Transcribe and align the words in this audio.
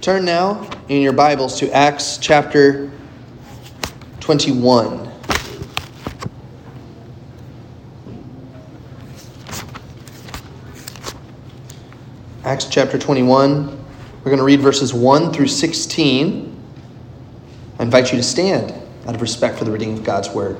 Turn 0.00 0.24
now 0.24 0.66
in 0.88 1.02
your 1.02 1.12
Bibles 1.12 1.58
to 1.58 1.70
Acts 1.72 2.16
chapter 2.16 2.90
21. 4.20 5.12
Acts 12.44 12.64
chapter 12.64 12.98
21. 12.98 13.66
We're 13.66 14.24
going 14.24 14.38
to 14.38 14.42
read 14.42 14.60
verses 14.60 14.94
1 14.94 15.34
through 15.34 15.48
16. 15.48 16.62
I 17.78 17.82
invite 17.82 18.10
you 18.10 18.16
to 18.16 18.24
stand 18.24 18.72
out 19.06 19.14
of 19.14 19.20
respect 19.20 19.58
for 19.58 19.66
the 19.66 19.70
reading 19.70 19.98
of 19.98 20.02
God's 20.02 20.30
word. 20.30 20.56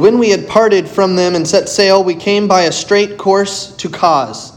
And 0.00 0.04
when 0.06 0.18
we 0.18 0.30
had 0.30 0.48
parted 0.48 0.88
from 0.88 1.14
them 1.14 1.34
and 1.34 1.46
set 1.46 1.68
sail, 1.68 2.02
we 2.02 2.14
came 2.14 2.48
by 2.48 2.62
a 2.62 2.72
straight 2.72 3.18
course 3.18 3.76
to 3.76 3.90
Cos, 3.90 4.56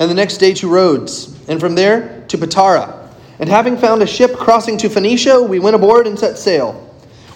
and 0.00 0.10
the 0.10 0.16
next 0.16 0.38
day 0.38 0.52
to 0.54 0.68
Rhodes, 0.68 1.38
and 1.48 1.60
from 1.60 1.76
there 1.76 2.24
to 2.26 2.36
Patara. 2.36 3.08
And 3.38 3.48
having 3.48 3.76
found 3.76 4.02
a 4.02 4.06
ship 4.08 4.34
crossing 4.34 4.76
to 4.78 4.88
Phoenicia, 4.88 5.40
we 5.40 5.60
went 5.60 5.76
aboard 5.76 6.08
and 6.08 6.18
set 6.18 6.38
sail. 6.38 6.72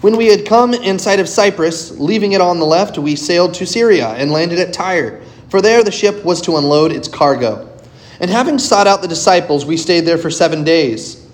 When 0.01 0.17
we 0.17 0.27
had 0.27 0.47
come 0.47 0.75
in 0.75 0.99
sight 0.99 1.21
of 1.21 1.29
Cyprus, 1.29 1.93
leaving 2.01 2.33
it 2.33 2.41
on 2.41 2.59
the 2.59 2.67
left, 2.67 2.99
we 2.99 3.15
sailed 3.15 3.55
to 3.55 3.67
Syria 3.67 4.09
and 4.15 4.33
landed 4.33 4.59
at 4.59 4.73
Tyre, 4.73 5.23
for 5.49 5.63
there 5.63 5.85
the 5.85 5.93
ship 5.93 6.25
was 6.25 6.41
to 6.41 6.57
unload 6.57 6.91
its 6.91 7.07
cargo. 7.07 7.71
And 8.19 8.29
having 8.29 8.59
sought 8.59 8.89
out 8.89 9.01
the 9.01 9.07
disciples, 9.07 9.65
we 9.65 9.77
stayed 9.77 10.07
there 10.07 10.19
for 10.19 10.29
seven 10.29 10.65
days. 10.65 11.25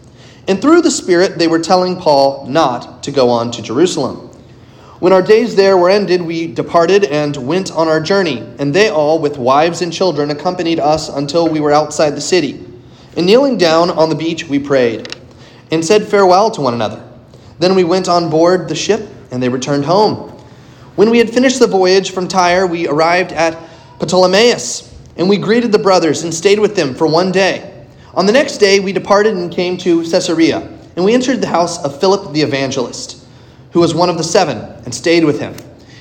And 0.49 0.61
through 0.61 0.83
the 0.83 0.91
Spirit, 0.91 1.39
they 1.39 1.49
were 1.49 1.61
telling 1.61 1.97
Paul 1.97 2.45
not 2.47 3.03
to 3.05 3.11
go 3.11 3.31
on 3.31 3.51
to 3.53 3.63
Jerusalem. 3.63 4.33
When 5.05 5.13
our 5.13 5.21
days 5.21 5.55
there 5.55 5.77
were 5.77 5.91
ended, 5.91 6.23
we 6.23 6.47
departed 6.47 7.05
and 7.05 7.37
went 7.37 7.71
on 7.71 7.89
our 7.89 8.01
journey, 8.01 8.39
and 8.59 8.73
they 8.73 8.89
all, 8.89 9.19
with 9.19 9.37
wives 9.37 9.83
and 9.83 9.93
children, 9.93 10.31
accompanied 10.31 10.81
us 10.81 11.11
until 11.11 11.47
we 11.47 11.61
were 11.61 11.73
outside 11.73 12.13
the 12.13 12.23
city. 12.23 12.65
And 13.15 13.27
kneeling 13.27 13.59
down 13.59 13.91
on 13.91 14.09
the 14.09 14.15
beach, 14.15 14.49
we 14.49 14.59
prayed 14.59 15.15
and 15.71 15.85
said 15.85 16.09
farewell 16.09 16.51
to 16.53 16.63
one 16.63 16.73
another. 16.73 17.07
Then 17.59 17.75
we 17.75 17.85
went 17.85 18.09
on 18.09 18.31
board 18.31 18.67
the 18.67 18.75
ship, 18.75 19.07
and 19.31 19.43
they 19.43 19.51
returned 19.51 19.85
home. 19.85 20.31
When 20.97 21.11
we 21.11 21.19
had 21.19 21.29
finished 21.29 21.59
the 21.59 21.67
voyage 21.67 22.13
from 22.13 22.27
Tyre, 22.27 22.67
we 22.67 22.89
arrived 22.89 23.33
at 23.33 23.59
Ptolemais, 23.99 24.91
and 25.19 25.29
we 25.29 25.37
greeted 25.37 25.71
the 25.71 25.79
brothers 25.79 26.23
and 26.23 26.33
stayed 26.33 26.61
with 26.61 26.77
them 26.77 26.95
for 26.95 27.07
one 27.07 27.31
day. 27.31 27.85
On 28.15 28.25
the 28.25 28.33
next 28.33 28.57
day, 28.57 28.81
we 28.81 28.95
departed 28.95 29.37
and 29.37 29.53
came 29.53 29.77
to 29.77 30.03
Caesarea, 30.03 30.61
and 30.97 31.05
we 31.05 31.13
entered 31.13 31.43
the 31.43 31.49
house 31.49 31.85
of 31.85 32.01
Philip 32.01 32.33
the 32.33 32.41
evangelist 32.41 33.21
who 33.75 33.81
was 33.81 33.93
one 33.93 34.09
of 34.09 34.17
the 34.17 34.23
seven, 34.23 34.59
and 34.85 34.95
stayed 34.95 35.25
with 35.25 35.41
him. 35.41 35.53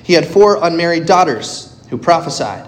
He 0.03 0.13
had 0.13 0.27
four 0.27 0.63
unmarried 0.63 1.07
daughters 1.07 1.75
who 1.89 1.97
prophesied. 1.97 2.67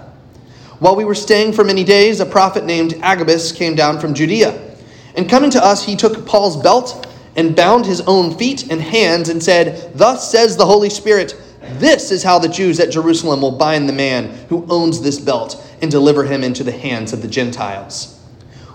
While 0.80 0.96
we 0.96 1.04
were 1.04 1.14
staying 1.14 1.52
for 1.52 1.62
many 1.62 1.84
days, 1.84 2.18
a 2.18 2.26
prophet 2.26 2.64
named 2.64 2.94
Agabus 3.02 3.52
came 3.52 3.76
down 3.76 4.00
from 4.00 4.14
Judea. 4.14 4.76
And 5.14 5.30
coming 5.30 5.50
to 5.50 5.64
us, 5.64 5.86
he 5.86 5.94
took 5.94 6.26
Paul's 6.26 6.60
belt 6.60 7.06
and 7.36 7.54
bound 7.54 7.86
his 7.86 8.00
own 8.00 8.36
feet 8.36 8.68
and 8.68 8.80
hands 8.82 9.28
and 9.28 9.40
said, 9.40 9.92
Thus 9.94 10.28
says 10.28 10.56
the 10.56 10.66
Holy 10.66 10.90
Spirit, 10.90 11.40
this 11.78 12.10
is 12.10 12.24
how 12.24 12.40
the 12.40 12.48
Jews 12.48 12.80
at 12.80 12.90
Jerusalem 12.90 13.42
will 13.42 13.56
bind 13.56 13.88
the 13.88 13.92
man 13.92 14.36
who 14.48 14.66
owns 14.68 15.00
this 15.00 15.20
belt 15.20 15.64
and 15.80 15.88
deliver 15.88 16.24
him 16.24 16.42
into 16.42 16.64
the 16.64 16.72
hands 16.72 17.12
of 17.12 17.22
the 17.22 17.28
Gentiles. 17.28 18.20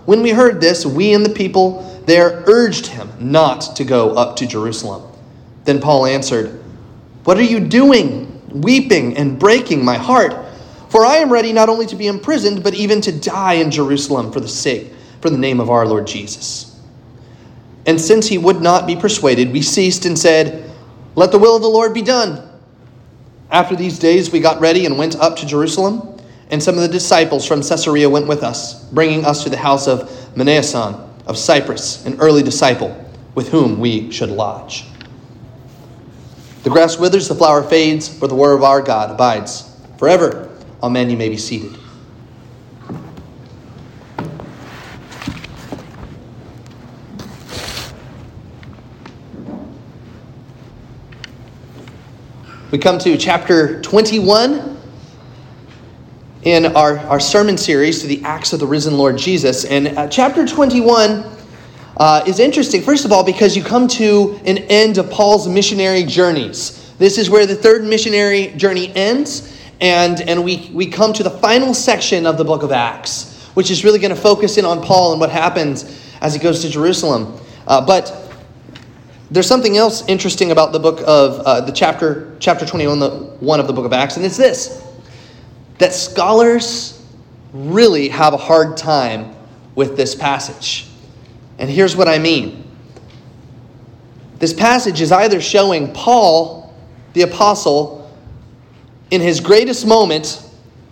When 0.06 0.22
we 0.22 0.32
heard 0.32 0.62
this, 0.62 0.86
we 0.86 1.14
and 1.14 1.26
the 1.26 1.34
people 1.34 2.02
there 2.06 2.42
urged 2.48 2.88
him 2.88 3.10
not 3.20 3.76
to 3.76 3.84
go 3.84 4.12
up 4.16 4.38
to 4.38 4.48
Jerusalem. 4.48 5.11
Then 5.64 5.80
Paul 5.80 6.06
answered, 6.06 6.64
What 7.24 7.38
are 7.38 7.44
you 7.44 7.60
doing, 7.60 8.42
weeping 8.50 9.18
and 9.18 9.40
breaking 9.40 9.86
my 9.86 9.98
heart? 9.98 10.34
For 10.90 11.06
I 11.06 11.18
am 11.18 11.32
ready 11.32 11.54
not 11.54 11.70
only 11.70 11.86
to 11.88 11.96
be 11.96 12.08
imprisoned, 12.08 12.64
but 12.64 12.74
even 12.74 13.00
to 13.02 13.18
die 13.18 13.54
in 13.54 13.72
Jerusalem 13.72 14.32
for 14.32 14.42
the 14.42 14.48
sake, 14.48 14.92
for 15.22 15.30
the 15.30 15.38
name 15.38 15.60
of 15.60 15.70
our 15.70 15.86
Lord 15.86 16.06
Jesus. 16.06 16.80
And 17.86 18.00
since 18.00 18.28
he 18.28 18.38
would 18.38 18.62
not 18.62 18.86
be 18.86 18.96
persuaded, 18.96 19.52
we 19.52 19.62
ceased 19.62 20.06
and 20.06 20.18
said, 20.20 20.70
Let 21.16 21.32
the 21.32 21.40
will 21.40 21.56
of 21.56 21.62
the 21.62 21.70
Lord 21.70 21.94
be 21.94 22.02
done. 22.02 22.48
After 23.50 23.76
these 23.76 24.00
days, 24.00 24.32
we 24.32 24.40
got 24.40 24.60
ready 24.60 24.86
and 24.86 24.98
went 24.98 25.16
up 25.16 25.38
to 25.38 25.46
Jerusalem, 25.46 26.20
and 26.50 26.62
some 26.62 26.76
of 26.76 26.82
the 26.82 26.88
disciples 26.88 27.48
from 27.48 27.62
Caesarea 27.62 28.10
went 28.10 28.28
with 28.28 28.44
us, 28.44 28.84
bringing 28.90 29.26
us 29.26 29.44
to 29.44 29.50
the 29.50 29.58
house 29.58 29.88
of 29.88 30.10
Mnason 30.36 31.08
of 31.26 31.38
Cyprus, 31.38 32.06
an 32.06 32.20
early 32.20 32.44
disciple, 32.44 32.94
with 33.36 33.50
whom 33.50 33.80
we 33.80 34.12
should 34.12 34.30
lodge. 34.30 34.86
The 36.64 36.70
grass 36.70 36.98
withers, 36.98 37.28
the 37.28 37.36
flower 37.36 37.64
fades, 37.64 38.08
but 38.08 38.28
the 38.28 38.36
word 38.36 38.54
of 38.54 38.64
our 38.64 38.82
God 38.82 39.10
abides 39.10 39.76
forever. 39.98 40.56
Amen. 40.84 41.10
You 41.10 41.18
may 41.18 41.30
be 41.30 41.38
seated. 41.38 41.76
We 52.72 52.78
come 52.78 53.00
to 53.00 53.18
chapter 53.18 53.82
21 53.82 54.78
in 56.44 56.66
our, 56.76 57.00
our 57.00 57.20
sermon 57.20 57.58
series 57.58 58.02
to 58.02 58.08
the 58.08 58.24
Acts 58.24 58.54
of 58.54 58.60
the 58.60 58.68
Risen 58.68 58.98
Lord 58.98 59.18
Jesus. 59.18 59.66
And 59.66 59.88
uh, 59.90 60.08
chapter 60.08 60.48
21 60.48 61.26
uh, 62.02 62.24
is 62.26 62.40
interesting, 62.40 62.82
first 62.82 63.06
of 63.06 63.12
all, 63.12 63.24
because 63.24 63.56
you 63.56 63.64
come 63.64 63.88
to 63.88 64.40
an 64.46 64.58
end 64.58 64.98
of 64.98 65.08
Paul's 65.12 65.48
missionary 65.48 66.02
journeys. 66.02 66.92
This 66.98 67.20
is 67.20 67.30
where 67.30 67.46
the 67.46 67.54
third 67.54 67.84
missionary 67.84 68.48
journey 68.58 68.92
ends, 68.96 69.56
and, 69.82 70.20
and 70.22 70.44
we, 70.44 70.72
we 70.74 70.88
come 70.88 71.14
to 71.14 71.22
the 71.22 71.30
final 71.30 71.76
section 71.76 72.26
of 72.26 72.40
the 72.40 72.44
book 72.44 72.64
of 72.64 72.72
Acts, 72.72 73.46
which 73.54 73.70
is 73.70 73.84
really 73.84 74.00
going 74.00 74.10
to 74.10 74.20
focus 74.20 74.58
in 74.58 74.66
on 74.66 74.82
Paul 74.82 75.12
and 75.12 75.22
what 75.22 75.30
happens 75.30 76.04
as 76.22 76.34
he 76.34 76.40
goes 76.40 76.64
to 76.64 76.72
Jerusalem. 76.72 77.40
Uh, 77.68 77.86
but 77.86 78.34
there's 79.30 79.46
something 79.46 79.78
else 79.78 80.04
interesting 80.08 80.50
about 80.50 80.72
the 80.72 80.80
book 80.80 81.02
of 81.06 81.40
uh, 81.42 81.62
the 81.62 81.72
chapter 81.72 82.36
chapter 82.40 82.66
21 82.66 82.98
the 82.98 83.10
one 83.42 83.60
of 83.60 83.68
the 83.68 83.74
book 83.74 83.86
of 83.86 83.94
acts 83.94 84.18
and 84.18 84.26
it's 84.26 84.36
this 84.36 84.86
that 85.78 85.94
scholars 85.94 87.08
really 87.54 88.10
have 88.10 88.34
a 88.34 88.38
hard 88.38 88.76
time 88.76 89.34
with 89.76 89.96
this 89.96 90.14
passage 90.14 90.91
and 91.62 91.70
here's 91.70 91.96
what 91.96 92.10
I 92.10 92.18
mean 92.18 92.68
this 94.40 94.54
passage 94.54 95.00
is 95.02 95.12
either 95.12 95.40
showing 95.40 95.94
Paul, 95.94 96.74
the 97.14 97.22
apostle, 97.22 98.12
in 99.12 99.22
his 99.22 99.40
greatest 99.40 99.86
moment, 99.86 100.44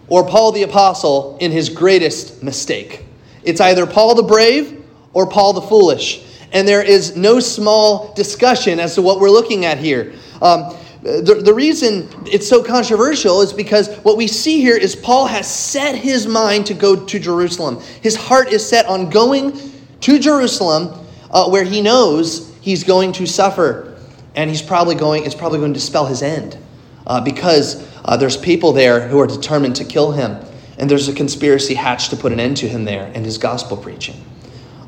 or 0.08 0.24
Paul, 0.24 0.52
the 0.52 0.62
apostle, 0.62 1.36
in 1.42 1.52
his 1.52 1.68
greatest 1.68 2.44
mistake. 2.44 3.06
It's 3.44 3.60
either 3.60 3.88
Paul 3.88 4.14
the 4.14 4.22
brave 4.22 4.86
or 5.14 5.28
Paul 5.28 5.54
the 5.54 5.64
foolish. 5.64 6.24
And 6.52 6.68
there 6.68 6.84
is 6.84 7.18
no 7.18 7.40
small 7.40 8.14
discussion 8.14 8.80
as 8.80 8.94
to 8.96 9.02
what 9.02 9.20
we're 9.20 9.32
looking 9.32 9.66
at 9.66 9.80
here. 9.80 10.14
Um, 10.44 10.76
the, 11.02 11.42
the 11.44 11.54
reason 11.54 12.08
it's 12.28 12.48
so 12.48 12.62
controversial 12.62 13.42
is 13.42 13.52
because 13.52 13.96
what 14.00 14.16
we 14.16 14.28
see 14.28 14.62
here 14.62 14.78
is 14.78 14.96
Paul 14.96 15.26
has 15.26 15.52
set 15.52 15.96
his 15.96 16.28
mind 16.28 16.68
to 16.68 16.76
go 16.76 17.04
to 17.04 17.20
Jerusalem. 17.20 17.82
His 18.02 18.16
heart 18.16 18.50
is 18.54 18.68
set 18.68 18.86
on 18.86 19.10
going 19.10 19.60
to 20.02 20.20
Jerusalem, 20.20 21.06
uh, 21.32 21.50
where 21.50 21.64
he 21.64 21.82
knows 21.82 22.56
he's 22.62 22.84
going 22.84 23.12
to 23.14 23.26
suffer, 23.26 23.98
and 24.36 24.50
he's 24.50 24.62
probably 24.62 24.96
going. 24.96 25.26
It's 25.26 25.36
probably 25.36 25.60
going 25.60 25.74
to 25.74 25.80
spell 25.80 26.06
his 26.06 26.22
end, 26.22 26.58
uh, 27.06 27.22
because 27.22 27.88
uh, 28.06 28.18
there's 28.18 28.38
people 28.38 28.72
there 28.72 29.08
who 29.08 29.20
are 29.20 29.28
determined 29.28 29.76
to 29.78 29.86
kill 29.86 30.12
him, 30.12 30.38
and 30.78 30.90
there's 30.90 31.08
a 31.08 31.14
conspiracy 31.14 31.74
hatched 31.74 32.12
to 32.12 32.18
put 32.18 32.32
an 32.32 32.40
end 32.40 32.58
to 32.58 32.68
him 32.68 32.86
there 32.86 33.12
and 33.14 33.26
his 33.26 33.38
gospel 33.38 33.78
preaching. 33.78 34.24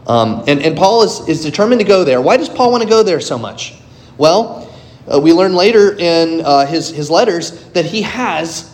Um, 0.08 0.44
and, 0.48 0.62
and 0.62 0.76
Paul 0.76 1.04
is, 1.04 1.28
is 1.28 1.44
determined 1.44 1.80
to 1.80 1.88
go 1.88 2.04
there. 2.04 2.22
Why 2.22 2.38
does 2.38 2.50
Paul 2.50 2.72
want 2.72 2.84
to 2.84 2.90
go 2.90 3.04
there 3.04 3.20
so 3.20 3.38
much? 3.38 3.76
Well, 4.18 4.74
uh, 5.12 5.20
we 5.20 5.34
learn 5.34 5.54
later 5.54 5.96
in 5.98 6.42
uh, 6.42 6.66
his, 6.66 6.90
his 6.90 7.10
letters 7.10 7.64
that 7.70 7.86
he 7.86 8.02
has 8.04 8.70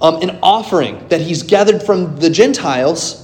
um, 0.00 0.22
an 0.22 0.38
offering 0.42 1.06
that 1.08 1.20
he's 1.20 1.42
gathered 1.42 1.82
from 1.82 2.16
the 2.16 2.30
Gentiles 2.30 3.23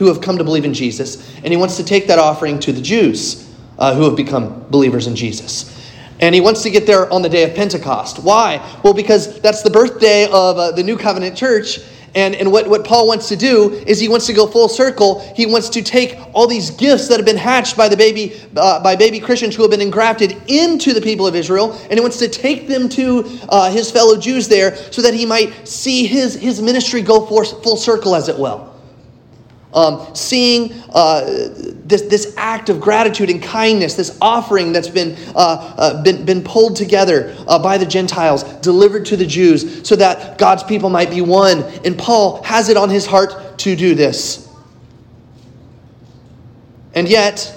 who 0.00 0.06
have 0.06 0.22
come 0.22 0.38
to 0.38 0.44
believe 0.44 0.64
in 0.64 0.72
Jesus, 0.72 1.36
and 1.44 1.48
he 1.48 1.58
wants 1.58 1.76
to 1.76 1.84
take 1.84 2.06
that 2.06 2.18
offering 2.18 2.58
to 2.58 2.72
the 2.72 2.80
Jews 2.80 3.46
uh, 3.78 3.94
who 3.94 4.04
have 4.04 4.16
become 4.16 4.64
believers 4.70 5.06
in 5.06 5.14
Jesus. 5.14 5.78
And 6.20 6.34
he 6.34 6.40
wants 6.40 6.62
to 6.62 6.70
get 6.70 6.86
there 6.86 7.12
on 7.12 7.20
the 7.20 7.28
day 7.28 7.44
of 7.44 7.54
Pentecost. 7.54 8.18
Why? 8.18 8.66
Well, 8.82 8.94
because 8.94 9.38
that's 9.42 9.62
the 9.62 9.68
birthday 9.68 10.24
of 10.24 10.56
uh, 10.56 10.70
the 10.70 10.82
New 10.82 10.96
Covenant 10.96 11.36
Church. 11.36 11.80
And, 12.14 12.34
and 12.34 12.50
what, 12.50 12.66
what 12.66 12.84
Paul 12.84 13.06
wants 13.08 13.28
to 13.28 13.36
do 13.36 13.72
is 13.86 14.00
he 14.00 14.08
wants 14.08 14.26
to 14.26 14.32
go 14.32 14.46
full 14.46 14.70
circle. 14.70 15.20
He 15.36 15.44
wants 15.44 15.68
to 15.68 15.82
take 15.82 16.18
all 16.32 16.46
these 16.46 16.70
gifts 16.70 17.08
that 17.08 17.18
have 17.18 17.26
been 17.26 17.36
hatched 17.36 17.76
by 17.76 17.90
the 17.90 17.96
baby 17.96 18.40
uh, 18.56 18.82
by 18.82 18.96
baby 18.96 19.20
Christians 19.20 19.54
who 19.54 19.62
have 19.62 19.70
been 19.70 19.82
engrafted 19.82 20.34
into 20.48 20.94
the 20.94 21.00
people 21.02 21.26
of 21.26 21.36
Israel, 21.36 21.78
and 21.84 21.92
he 21.92 22.00
wants 22.00 22.16
to 22.18 22.28
take 22.28 22.68
them 22.68 22.88
to 22.88 23.38
uh, 23.50 23.70
his 23.70 23.90
fellow 23.90 24.18
Jews 24.18 24.48
there 24.48 24.76
so 24.90 25.02
that 25.02 25.12
he 25.12 25.26
might 25.26 25.68
see 25.68 26.06
his, 26.06 26.34
his 26.34 26.62
ministry 26.62 27.02
go 27.02 27.26
for, 27.26 27.44
full 27.44 27.76
circle, 27.76 28.14
as 28.14 28.30
it 28.30 28.38
will. 28.38 28.70
Um, 29.72 30.14
seeing 30.16 30.72
uh, 30.92 31.20
this, 31.84 32.02
this 32.02 32.34
act 32.36 32.70
of 32.70 32.80
gratitude 32.80 33.30
and 33.30 33.40
kindness, 33.40 33.94
this 33.94 34.18
offering 34.20 34.72
that's 34.72 34.88
been, 34.88 35.16
uh, 35.36 35.74
uh, 35.78 36.02
been, 36.02 36.24
been 36.24 36.42
pulled 36.42 36.74
together 36.74 37.36
uh, 37.46 37.58
by 37.58 37.78
the 37.78 37.86
Gentiles, 37.86 38.42
delivered 38.62 39.06
to 39.06 39.16
the 39.16 39.26
Jews, 39.26 39.86
so 39.86 39.94
that 39.94 40.38
God's 40.38 40.64
people 40.64 40.90
might 40.90 41.10
be 41.10 41.20
one. 41.20 41.62
And 41.84 41.96
Paul 41.96 42.42
has 42.42 42.68
it 42.68 42.76
on 42.76 42.90
his 42.90 43.06
heart 43.06 43.58
to 43.58 43.76
do 43.76 43.94
this. 43.94 44.48
And 46.94 47.08
yet, 47.08 47.56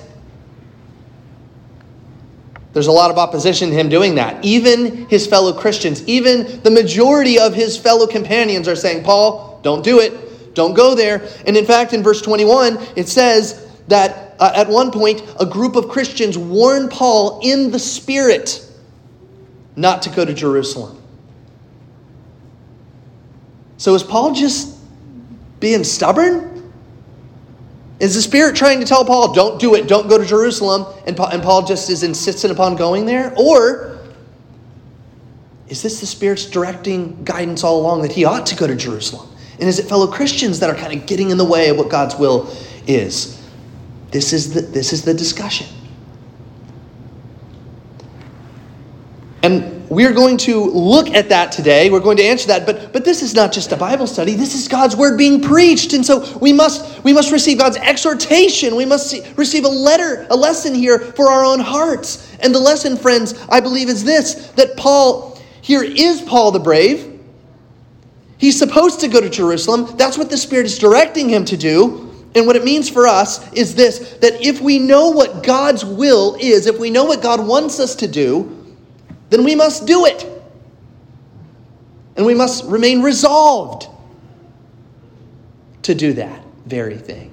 there's 2.74 2.88
a 2.88 2.92
lot 2.92 3.12
of 3.12 3.18
opposition 3.18 3.70
to 3.70 3.76
him 3.76 3.90
doing 3.90 4.16
that. 4.16 4.44
Even 4.44 5.08
his 5.10 5.28
fellow 5.28 5.54
Christians, 5.54 6.08
even 6.08 6.62
the 6.62 6.72
majority 6.72 7.40
of 7.40 7.54
his 7.54 7.78
fellow 7.78 8.08
companions 8.08 8.68
are 8.68 8.76
saying, 8.76 9.04
Paul, 9.04 9.60
don't 9.64 9.84
do 9.84 10.00
it. 10.00 10.14
Don't 10.54 10.74
go 10.74 10.96
there. 10.96 11.28
And 11.46 11.58
in 11.58 11.66
fact, 11.66 11.94
in 11.94 12.04
verse 12.04 12.22
21, 12.22 12.78
it 12.96 13.08
says 13.08 13.72
that 13.88 14.36
uh, 14.40 14.52
at 14.56 14.68
one 14.68 14.92
point, 14.92 15.24
a 15.40 15.46
group 15.46 15.76
of 15.76 15.90
Christians 15.90 16.38
warned 16.38 16.92
Paul 16.92 17.40
in 17.44 17.72
the 17.72 17.80
Spirit 17.80 18.66
not 19.76 20.02
to 20.04 20.10
go 20.10 20.24
to 20.24 20.34
Jerusalem. 20.34 21.02
So 23.78 23.96
is 23.96 24.04
Paul 24.04 24.34
just 24.34 24.78
being 25.60 25.84
stubborn? 25.84 26.72
Is 28.00 28.16
the 28.16 28.22
Spirit 28.22 28.56
trying 28.56 28.80
to 28.80 28.86
tell 28.86 29.06
Paul, 29.06 29.34
don't 29.34 29.60
do 29.60 29.76
it, 29.76 29.88
don't 29.88 30.08
go 30.08 30.18
to 30.18 30.26
Jerusalem, 30.26 30.86
and 31.08 31.18
and 31.20 31.42
Paul 31.44 31.66
just 31.66 31.90
is 31.90 32.04
insistent 32.04 32.52
upon 32.52 32.76
going 32.76 33.06
there? 33.06 33.34
Or 33.38 34.00
is 35.68 35.82
this 35.82 36.00
the 36.00 36.06
Spirit's 36.06 36.46
directing 36.46 37.24
guidance 37.24 37.64
all 37.64 37.80
along 37.80 38.02
that 38.02 38.12
he 38.12 38.26
ought 38.26 38.46
to 38.48 38.56
go 38.56 38.68
to 38.68 38.76
Jerusalem? 38.76 39.33
And 39.60 39.70
is 39.70 39.80
it 39.80 39.88
fellow 39.88 40.08
Christians 40.08 40.60
that 40.60 40.70
are 40.70 40.76
kind 40.76 41.00
of 41.00 41.06
getting 41.06 41.30
in 41.30 41.38
the 41.38 41.46
way 41.46 41.70
of 41.70 41.78
what 41.78 41.90
God's 41.90 42.16
will 42.16 42.52
is? 42.88 43.42
This 44.12 44.34
is 44.34 44.54
the, 44.54 44.62
this 44.62 44.94
is 44.94 45.04
the 45.04 45.14
discussion. 45.14 45.68
And 49.44 49.90
we're 49.90 50.14
going 50.14 50.38
to 50.38 50.64
look 50.72 51.10
at 51.10 51.30
that 51.30 51.52
today. 51.52 51.90
We're 51.90 52.00
going 52.00 52.18
to 52.18 52.24
answer 52.24 52.48
that. 52.48 52.66
But, 52.66 52.94
but 52.94 53.04
this 53.06 53.22
is 53.22 53.36
not 53.36 53.52
just 53.52 53.72
a 53.72 53.76
Bible 53.76 54.08
study. 54.08 54.34
This 54.34 54.56
is 54.56 54.68
God's 54.68 54.96
word 54.96 55.18
being 55.18 55.42
preached. 55.42 55.94
And 55.94 56.06
so 56.06 56.38
we 56.40 56.54
must, 56.54 57.04
we 57.04 57.14
must 57.14 57.32
receive 57.32 57.60
God's 57.60 57.78
exhortation. 57.78 58.76
We 58.76 58.86
must 58.86 59.10
see, 59.10 59.22
receive 59.36 59.66
a 59.66 59.70
letter, 59.70 60.26
a 60.30 60.36
lesson 60.36 60.74
here 60.74 61.00
for 61.00 61.30
our 61.30 61.44
own 61.44 61.60
hearts. 61.60 62.36
And 62.40 62.56
the 62.56 62.60
lesson, 62.60 62.98
friends, 62.98 63.36
I 63.50 63.60
believe 63.60 63.90
is 63.90 64.04
this 64.04 64.50
that 64.52 64.78
Paul, 64.78 65.40
here 65.62 65.84
is 65.84 66.22
Paul 66.22 66.52
the 66.52 66.60
brave. 66.60 67.13
He's 68.44 68.60
supposed 68.60 69.00
to 69.00 69.08
go 69.08 69.22
to 69.22 69.30
Jerusalem. 69.30 69.96
That's 69.96 70.18
what 70.18 70.30
the 70.30 70.36
Spirit 70.36 70.66
is 70.66 70.78
directing 70.78 71.30
him 71.30 71.46
to 71.46 71.56
do. 71.56 72.14
And 72.36 72.46
what 72.46 72.58
it 72.58 72.66
means 72.66 72.90
for 72.90 73.08
us 73.08 73.50
is 73.54 73.74
this 73.74 74.18
that 74.20 74.46
if 74.46 74.60
we 74.60 74.80
know 74.80 75.12
what 75.12 75.44
God's 75.44 75.86
will 75.86 76.36
is, 76.38 76.68
if 76.68 76.78
we 76.78 76.90
know 76.90 77.06
what 77.06 77.22
God 77.22 77.48
wants 77.48 77.80
us 77.80 77.96
to 77.96 78.06
do, 78.06 78.76
then 79.30 79.46
we 79.46 79.56
must 79.56 79.88
do 79.88 80.06
it. 80.06 80.26
And 82.18 82.26
we 82.26 82.36
must 82.36 82.66
remain 82.66 83.02
resolved 83.02 83.88
to 85.84 85.96
do 85.96 86.12
that 86.12 86.44
very 86.66 86.98
thing. 86.98 87.32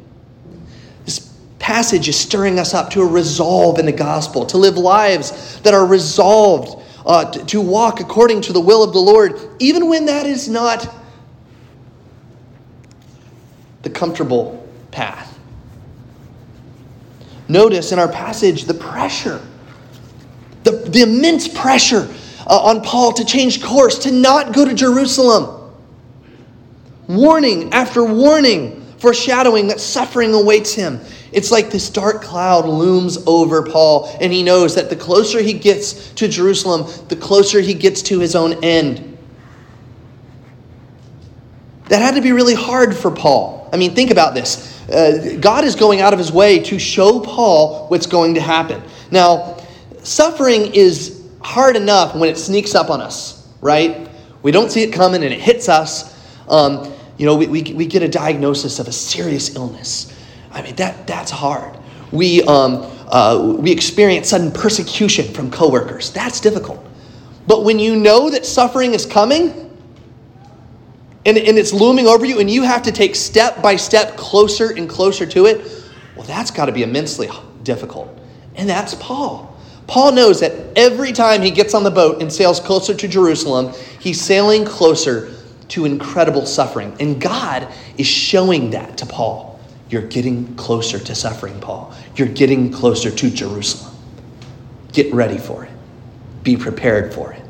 This 1.07 1.37
passage 1.59 2.09
is 2.09 2.17
stirring 2.17 2.61
us 2.61 2.73
up 2.73 2.89
to 2.91 3.03
a 3.03 3.07
resolve 3.07 3.81
in 3.81 3.87
the 3.87 3.91
gospel, 3.91 4.47
to 4.47 4.59
live 4.59 4.77
lives 4.77 5.61
that 5.63 5.75
are 5.75 5.87
resolved, 5.87 6.81
uh, 7.05 7.29
to, 7.33 7.45
to 7.47 7.61
walk 7.61 7.99
according 7.99 8.43
to 8.43 8.53
the 8.53 8.61
will 8.61 8.85
of 8.85 8.93
the 8.93 9.01
Lord, 9.01 9.37
even 9.59 9.89
when 9.89 10.07
that 10.07 10.25
is 10.25 10.49
not 10.49 10.99
the 13.83 13.91
comfortable 13.91 14.67
path. 14.91 15.39
Notice 17.49 17.93
in 17.93 17.99
our 17.99 18.09
passage 18.09 18.65
the 18.65 18.75
pressure 18.75 19.41
the, 20.65 20.73
the 20.73 21.03
immense 21.03 21.49
pressure 21.49 22.09
uh, 22.47 22.61
on 22.63 22.83
Paul 22.83 23.13
to 23.15 23.25
change 23.25 23.63
course, 23.63 23.99
to 24.01 24.13
not 24.13 24.53
go 24.53 24.65
to 24.65 24.75
Jerusalem. 24.75 25.73
Warning 27.09 27.73
after 27.73 28.05
warning, 28.05 28.81
foreshadowing 28.99 29.69
that 29.69 29.81
suffering 29.81 30.35
awaits 30.35 30.75
him. 30.75 31.01
It's 31.33 31.51
like 31.51 31.71
this 31.71 31.89
dark 31.91 32.23
cloud 32.23 32.67
looms 32.67 33.19
over 33.27 33.63
Paul, 33.63 34.17
and 34.21 34.33
he 34.33 34.43
knows 34.43 34.75
that 34.75 34.91
the 34.91 34.97
closer 34.97 35.41
he 35.41 35.53
gets 35.53 36.11
to 36.13 36.29
Jerusalem, 36.29 36.91
the 37.09 37.17
closer 37.17 37.61
he 37.61 37.75
gets 37.75 38.03
to 38.03 38.19
his 38.19 38.35
own 38.35 38.63
end. 38.65 39.07
That 41.89 42.03
had 42.03 42.15
to 42.17 42.21
be 42.21 42.33
really 42.33 42.55
hard 42.55 42.97
for 42.97 43.11
Paul. 43.11 43.60
I 43.73 43.77
mean, 43.77 43.95
think 43.95 44.11
about 44.11 44.35
this. 44.35 44.89
Uh, 44.89 45.37
God 45.41 45.65
is 45.65 45.77
going 45.77 46.01
out 46.01 46.13
of 46.13 46.19
his 46.19 46.33
way 46.33 46.59
to 46.65 46.79
show 46.79 47.21
Paul 47.21 47.87
what's 47.89 48.07
going 48.07 48.35
to 48.35 48.41
happen. 48.41 48.83
Now, 49.11 49.57
suffering 50.03 50.75
is 50.75 51.29
hard 51.41 51.77
enough 51.77 52.15
when 52.15 52.29
it 52.29 52.37
sneaks 52.37 52.75
up 52.75 52.91
on 52.91 53.01
us, 53.01 53.49
right? 53.61 54.09
We 54.43 54.51
don't 54.51 54.71
see 54.71 54.83
it 54.83 54.93
coming 54.93 55.23
and 55.23 55.33
it 55.33 55.41
hits 55.41 55.69
us. 55.69 56.17
Um, 56.49 56.93
you 57.19 57.27
know, 57.27 57.37
we, 57.37 57.47
we, 57.47 57.63
we, 57.75 57.87
get 57.87 58.03
a 58.03 58.09
diagnosis 58.09 58.79
of 58.79 58.89
a 58.89 58.93
serious 58.93 59.55
illness. 59.55 60.17
I 60.51 60.63
mean, 60.63 60.75
that, 60.77 61.07
that's 61.07 61.31
hard. 61.31 61.79
We, 62.13 62.43
um, 62.45 62.91
uh, 63.09 63.57
we 63.59 63.71
experience 63.71 64.31
sudden 64.31 64.51
persecution 64.51 65.33
from 65.33 65.51
coworkers. 65.51 66.11
That's 66.13 66.41
difficult. 66.41 66.85
But 67.47 67.65
when 67.65 67.79
you 67.79 67.95
know 67.95 68.31
that 68.31 68.47
suffering 68.47 68.95
is 68.95 69.07
coming 69.07 69.70
and, 71.27 71.37
and 71.37 71.59
it's 71.59 71.73
looming 71.73 72.07
over 72.07 72.25
you 72.25 72.41
and 72.41 72.51
you 72.51 72.63
have 72.63 72.83
to 72.83 72.93
take 72.93 73.15
step 73.15 73.63
by 73.63 73.77
step 73.77 74.17
closer 74.17 74.71
and 74.71 74.89
closer 74.89 75.27
to 75.27 75.47
it, 75.47 75.85
well, 76.17 76.27
that's 76.27 76.51
got 76.51 76.67
to 76.67 76.73
be 76.73 76.83
immensely 76.83 77.29
difficult. 77.63 78.19
And 78.55 78.69
that's 78.69 78.95
Paul. 78.95 79.57
Paul 79.87 80.13
knows 80.13 80.41
that 80.41 80.53
every 80.77 81.13
time 81.13 81.43
he 81.43 81.51
gets 81.51 81.75
on 81.75 81.83
the 81.83 81.91
boat 81.91 82.23
and 82.23 82.33
sails 82.33 82.61
closer 82.61 82.95
to 82.95 83.09
Jerusalem, 83.09 83.73
he's 83.99 84.21
sailing 84.21 84.65
closer 84.65 85.35
to 85.69 85.85
incredible 85.85 86.47
suffering. 86.47 86.97
And 87.01 87.21
God 87.21 87.69
is 87.99 88.07
showing 88.07 88.71
that 88.71 88.99
to 88.99 89.07
Paul. 89.07 89.61
You're 89.89 90.03
getting 90.03 90.55
closer 90.55 90.99
to 90.99 91.15
suffering, 91.15 91.61
Paul. 91.61 91.93
You're 92.15 92.29
getting 92.29 92.71
closer 92.71 93.11
to 93.11 93.31
Jerusalem. 93.31 93.95
Get 94.93 95.13
ready 95.13 95.39
for 95.39 95.65
it, 95.65 95.73
be 96.43 96.57
prepared 96.57 97.13
for 97.13 97.33
it. 97.33 97.43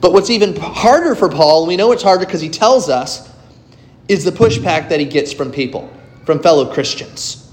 But 0.00 0.12
what's 0.12 0.30
even 0.30 0.56
harder 0.56 1.14
for 1.14 1.28
Paul, 1.28 1.62
and 1.62 1.68
we 1.68 1.76
know 1.76 1.92
it's 1.92 2.02
harder 2.02 2.24
because 2.24 2.40
he 2.40 2.48
tells 2.48 2.88
us, 2.88 3.28
is 4.08 4.24
the 4.24 4.30
pushback 4.30 4.88
that 4.88 5.00
he 5.00 5.06
gets 5.06 5.32
from 5.32 5.50
people, 5.50 5.92
from 6.24 6.40
fellow 6.40 6.72
Christians. 6.72 7.52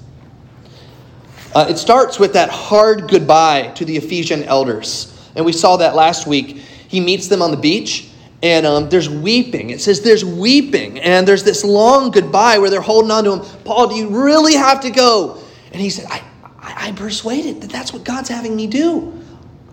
Uh, 1.54 1.66
it 1.70 1.78
starts 1.78 2.20
with 2.20 2.34
that 2.34 2.50
hard 2.50 3.10
goodbye 3.10 3.72
to 3.76 3.86
the 3.86 3.98
Ephesian 3.98 4.44
elders. 4.44 5.12
And 5.36 5.46
we 5.46 5.54
saw 5.54 5.78
that 5.78 5.96
last 5.96 6.28
week. 6.28 6.58
He 6.88 7.00
meets 7.00 7.28
them 7.28 7.42
on 7.42 7.52
the 7.52 7.58
beach, 7.58 8.10
and 8.44 8.66
um, 8.66 8.90
there's 8.90 9.10
weeping. 9.10 9.70
It 9.70 9.82
says 9.82 10.02
there's 10.02 10.24
weeping, 10.24 11.00
and 11.00 11.28
there's 11.28 11.44
this 11.44 11.64
long 11.64 12.12
goodbye 12.12 12.60
where 12.60 12.70
they're 12.70 12.80
holding 12.82 13.12
on 13.12 13.24
to 13.24 13.34
him. 13.34 13.60
Paul, 13.64 13.88
do 13.88 13.96
you 13.96 14.10
really 14.10 14.56
have 14.56 14.82
to 14.82 14.92
go? 14.92 15.42
And 15.72 15.82
he 15.82 15.90
said, 15.90 16.06
I, 16.10 16.24
I, 16.60 16.88
I'm 16.88 16.96
persuaded 16.96 17.62
that 17.62 17.70
that's 17.70 17.92
what 17.92 18.04
God's 18.04 18.30
having 18.30 18.56
me 18.56 18.68
do. 18.68 19.25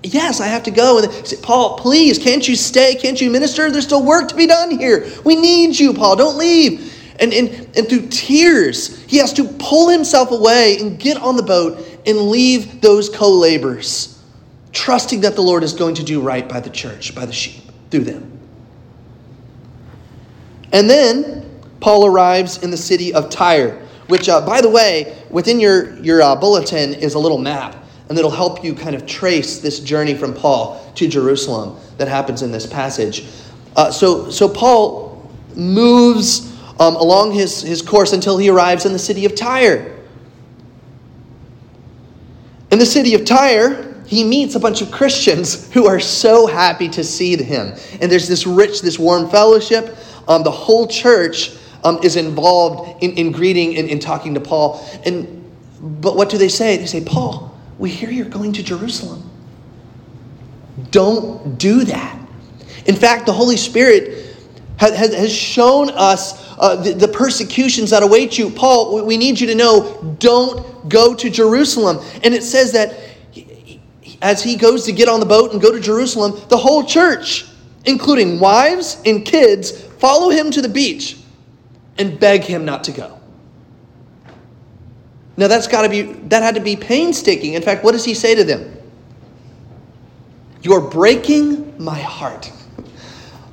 Yes, 0.02 0.40
I 0.40 0.46
have 0.46 0.64
to 0.64 0.70
go. 0.70 0.98
And 0.98 1.12
said, 1.26 1.42
Paul, 1.42 1.78
please, 1.78 2.18
can't 2.18 2.46
you 2.46 2.56
stay? 2.56 2.96
Can't 2.96 3.20
you 3.20 3.30
minister? 3.30 3.70
There's 3.70 3.84
still 3.84 4.04
work 4.04 4.28
to 4.28 4.34
be 4.34 4.46
done 4.46 4.70
here. 4.70 5.08
We 5.24 5.36
need 5.36 5.78
you, 5.78 5.94
Paul. 5.94 6.16
Don't 6.16 6.36
leave. 6.36 6.92
And, 7.20 7.32
and, 7.32 7.50
and 7.76 7.88
through 7.88 8.08
tears, 8.08 9.00
he 9.04 9.18
has 9.18 9.32
to 9.34 9.44
pull 9.44 9.88
himself 9.88 10.32
away 10.32 10.78
and 10.80 10.98
get 10.98 11.18
on 11.18 11.36
the 11.36 11.42
boat 11.42 11.78
and 12.04 12.18
leave 12.18 12.80
those 12.80 13.08
co 13.08 13.30
laborers, 13.30 14.20
trusting 14.72 15.20
that 15.20 15.36
the 15.36 15.42
Lord 15.42 15.62
is 15.62 15.72
going 15.72 15.94
to 15.96 16.02
do 16.02 16.20
right 16.20 16.48
by 16.48 16.58
the 16.58 16.70
church, 16.70 17.14
by 17.14 17.24
the 17.24 17.32
sheep, 17.32 17.62
through 17.90 18.04
them. 18.04 18.28
And 20.72 20.88
then 20.88 21.48
Paul 21.80 22.06
arrives 22.06 22.62
in 22.62 22.70
the 22.70 22.76
city 22.76 23.12
of 23.12 23.30
Tyre, 23.30 23.86
which, 24.08 24.28
uh, 24.28 24.44
by 24.44 24.60
the 24.60 24.70
way, 24.70 25.22
within 25.30 25.60
your, 25.60 25.94
your 25.98 26.22
uh, 26.22 26.34
bulletin 26.34 26.94
is 26.94 27.14
a 27.14 27.18
little 27.18 27.38
map, 27.38 27.76
and 28.12 28.18
it'll 28.18 28.30
help 28.30 28.62
you 28.62 28.74
kind 28.74 28.94
of 28.94 29.06
trace 29.06 29.60
this 29.60 29.80
journey 29.80 30.12
from 30.12 30.34
Paul 30.34 30.92
to 30.96 31.08
Jerusalem 31.08 31.80
that 31.96 32.08
happens 32.08 32.42
in 32.42 32.52
this 32.52 32.66
passage. 32.66 33.26
Uh, 33.74 33.90
so, 33.90 34.28
so 34.28 34.50
Paul 34.50 35.26
moves 35.56 36.52
um, 36.78 36.94
along 36.96 37.32
his, 37.32 37.62
his 37.62 37.80
course 37.80 38.12
until 38.12 38.36
he 38.36 38.50
arrives 38.50 38.84
in 38.84 38.92
the 38.92 38.98
city 38.98 39.24
of 39.24 39.34
Tyre. 39.34 39.98
In 42.70 42.78
the 42.78 42.84
city 42.84 43.14
of 43.14 43.24
Tyre, 43.24 43.94
he 44.06 44.24
meets 44.24 44.56
a 44.56 44.60
bunch 44.60 44.82
of 44.82 44.90
Christians 44.90 45.72
who 45.72 45.86
are 45.86 45.98
so 45.98 46.46
happy 46.46 46.90
to 46.90 47.02
see 47.02 47.42
him. 47.42 47.74
And 48.02 48.12
there's 48.12 48.28
this 48.28 48.46
rich, 48.46 48.82
this 48.82 48.98
warm 48.98 49.30
fellowship. 49.30 49.96
Um, 50.28 50.42
the 50.42 50.50
whole 50.50 50.86
church 50.86 51.56
um, 51.82 51.98
is 52.02 52.16
involved 52.16 53.02
in, 53.02 53.12
in 53.12 53.32
greeting 53.32 53.78
and 53.78 53.88
in 53.88 53.98
talking 53.98 54.34
to 54.34 54.40
Paul. 54.40 54.86
And 55.06 55.38
but 55.80 56.14
what 56.14 56.28
do 56.28 56.36
they 56.36 56.48
say? 56.48 56.76
They 56.76 56.86
say, 56.86 57.02
Paul, 57.02 57.51
we 57.82 57.90
hear 57.90 58.12
you're 58.12 58.26
going 58.26 58.52
to 58.52 58.62
Jerusalem. 58.62 59.28
Don't 60.92 61.58
do 61.58 61.82
that. 61.82 62.16
In 62.86 62.94
fact, 62.94 63.26
the 63.26 63.32
Holy 63.32 63.56
Spirit 63.56 64.36
has, 64.78 65.34
shown 65.34 65.90
us 65.90 66.48
uh, 66.60 66.76
the 66.76 67.08
persecutions 67.08 67.90
that 67.90 68.04
await 68.04 68.38
you. 68.38 68.50
Paul, 68.50 69.04
we 69.04 69.16
need 69.16 69.40
you 69.40 69.48
to 69.48 69.56
know 69.56 70.16
don't 70.20 70.88
go 70.88 71.12
to 71.12 71.28
Jerusalem. 71.28 71.98
And 72.22 72.32
it 72.32 72.44
says 72.44 72.70
that 72.70 73.00
as 74.22 74.44
he 74.44 74.54
goes 74.54 74.84
to 74.84 74.92
get 74.92 75.08
on 75.08 75.18
the 75.18 75.26
boat 75.26 75.50
and 75.50 75.60
go 75.60 75.72
to 75.72 75.80
Jerusalem, 75.80 76.40
the 76.50 76.56
whole 76.56 76.84
church, 76.84 77.46
including 77.84 78.38
wives 78.38 79.02
and 79.04 79.24
kids, 79.24 79.82
follow 79.98 80.30
him 80.30 80.52
to 80.52 80.62
the 80.62 80.68
beach 80.68 81.16
and 81.98 82.20
beg 82.20 82.44
him 82.44 82.64
not 82.64 82.84
to 82.84 82.92
go. 82.92 83.18
Now 85.36 85.48
that's 85.48 85.66
got 85.66 85.82
to 85.82 85.88
be 85.88 86.02
that 86.02 86.42
had 86.42 86.54
to 86.56 86.60
be 86.60 86.76
painstaking. 86.76 87.54
In 87.54 87.62
fact, 87.62 87.84
what 87.84 87.92
does 87.92 88.04
he 88.04 88.14
say 88.14 88.34
to 88.34 88.44
them? 88.44 88.76
You're 90.62 90.80
breaking 90.80 91.82
my 91.82 91.98
heart. 91.98 92.52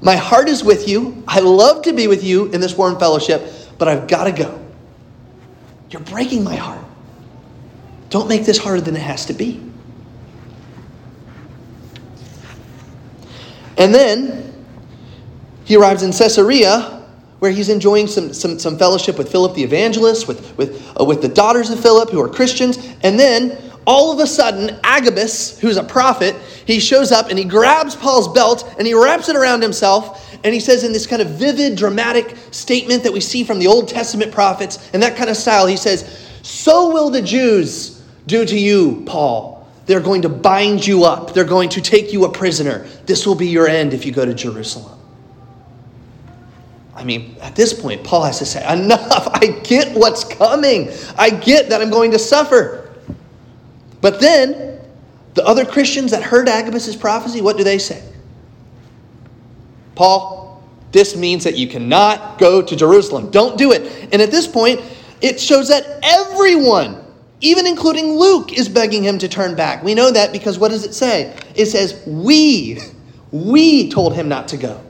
My 0.01 0.15
heart 0.15 0.47
is 0.47 0.63
with 0.63 0.87
you. 0.87 1.23
I 1.27 1.39
love 1.39 1.83
to 1.83 1.93
be 1.93 2.07
with 2.07 2.23
you 2.23 2.45
in 2.51 2.61
this 2.61 2.77
warm 2.77 2.99
fellowship, 2.99 3.51
but 3.77 3.87
I've 3.87 4.07
got 4.07 4.25
to 4.25 4.31
go. 4.31 4.63
You're 5.89 6.01
breaking 6.03 6.43
my 6.43 6.55
heart. 6.55 6.85
Don't 8.09 8.27
make 8.27 8.45
this 8.45 8.57
harder 8.57 8.81
than 8.81 8.95
it 8.95 9.01
has 9.01 9.25
to 9.25 9.33
be. 9.33 9.61
And 13.77 13.93
then 13.93 14.53
he 15.65 15.77
arrives 15.77 16.03
in 16.03 16.11
Caesarea 16.11 16.98
where 17.39 17.51
he's 17.51 17.69
enjoying 17.69 18.07
some, 18.07 18.33
some, 18.33 18.59
some 18.59 18.77
fellowship 18.77 19.17
with 19.17 19.31
Philip 19.31 19.55
the 19.55 19.63
evangelist, 19.63 20.27
with, 20.27 20.55
with, 20.57 20.93
uh, 20.99 21.03
with 21.03 21.21
the 21.21 21.27
daughters 21.27 21.69
of 21.69 21.79
Philip 21.79 22.09
who 22.09 22.21
are 22.21 22.29
Christians. 22.29 22.77
And 23.01 23.19
then 23.19 23.57
all 23.87 24.11
of 24.11 24.19
a 24.19 24.27
sudden, 24.27 24.77
Agabus, 24.83 25.59
who's 25.59 25.77
a 25.77 25.83
prophet, 25.83 26.35
he 26.65 26.79
shows 26.79 27.11
up 27.11 27.29
and 27.29 27.39
he 27.39 27.45
grabs 27.45 27.95
Paul's 27.95 28.27
belt 28.27 28.71
and 28.77 28.85
he 28.85 28.93
wraps 28.93 29.29
it 29.29 29.35
around 29.35 29.61
himself. 29.61 30.37
And 30.43 30.53
he 30.53 30.59
says, 30.59 30.83
in 30.83 30.93
this 30.93 31.07
kind 31.07 31.21
of 31.21 31.29
vivid, 31.29 31.75
dramatic 31.77 32.35
statement 32.51 33.03
that 33.03 33.11
we 33.11 33.19
see 33.19 33.43
from 33.43 33.59
the 33.59 33.67
Old 33.67 33.87
Testament 33.87 34.31
prophets, 34.31 34.89
in 34.91 34.99
that 35.01 35.17
kind 35.17 35.29
of 35.29 35.35
style, 35.35 35.65
he 35.65 35.77
says, 35.77 36.27
So 36.43 36.91
will 36.91 37.09
the 37.09 37.21
Jews 37.21 38.03
do 38.27 38.45
to 38.45 38.57
you, 38.57 39.03
Paul. 39.05 39.67
They're 39.85 39.99
going 39.99 40.21
to 40.21 40.29
bind 40.29 40.85
you 40.85 41.03
up, 41.03 41.33
they're 41.33 41.43
going 41.43 41.69
to 41.69 41.81
take 41.81 42.13
you 42.13 42.25
a 42.25 42.31
prisoner. 42.31 42.85
This 43.07 43.25
will 43.25 43.33
be 43.33 43.47
your 43.47 43.67
end 43.67 43.93
if 43.93 44.05
you 44.05 44.11
go 44.11 44.23
to 44.23 44.35
Jerusalem. 44.35 44.98
I 46.99 47.05
mean, 47.05 47.37
at 47.41 47.55
this 47.55 47.73
point, 47.73 48.03
Paul 48.03 48.23
has 48.25 48.39
to 48.39 48.45
say, 48.45 48.61
Enough. 48.71 49.29
I 49.33 49.61
get 49.63 49.97
what's 49.97 50.25
coming. 50.25 50.89
I 51.17 51.29
get 51.29 51.69
that 51.69 51.81
I'm 51.81 51.89
going 51.89 52.11
to 52.11 52.19
suffer. 52.19 52.93
But 54.01 54.19
then, 54.19 54.81
the 55.33 55.45
other 55.45 55.65
Christians 55.65 56.11
that 56.11 56.21
heard 56.21 56.49
Agabus' 56.49 56.95
prophecy, 56.97 57.41
what 57.41 57.55
do 57.55 57.63
they 57.63 57.77
say? 57.77 58.03
Paul, 59.95 60.61
this 60.91 61.15
means 61.15 61.45
that 61.45 61.57
you 61.57 61.67
cannot 61.67 62.37
go 62.37 62.61
to 62.61 62.75
Jerusalem. 62.75 63.31
Don't 63.31 63.57
do 63.57 63.71
it. 63.71 64.09
And 64.11 64.21
at 64.21 64.31
this 64.31 64.47
point, 64.47 64.81
it 65.21 65.39
shows 65.39 65.69
that 65.69 65.99
everyone, 66.03 67.01
even 67.39 67.65
including 67.65 68.13
Luke, 68.13 68.51
is 68.51 68.67
begging 68.67 69.03
him 69.03 69.19
to 69.19 69.29
turn 69.29 69.55
back. 69.55 69.83
We 69.83 69.95
know 69.95 70.11
that 70.11 70.33
because 70.33 70.59
what 70.59 70.71
does 70.71 70.83
it 70.83 70.93
say? 70.93 71.37
It 71.55 71.67
says, 71.67 72.03
We, 72.05 72.79
we 73.31 73.89
told 73.89 74.15
him 74.15 74.27
not 74.27 74.49
to 74.49 74.57
go. 74.57 74.81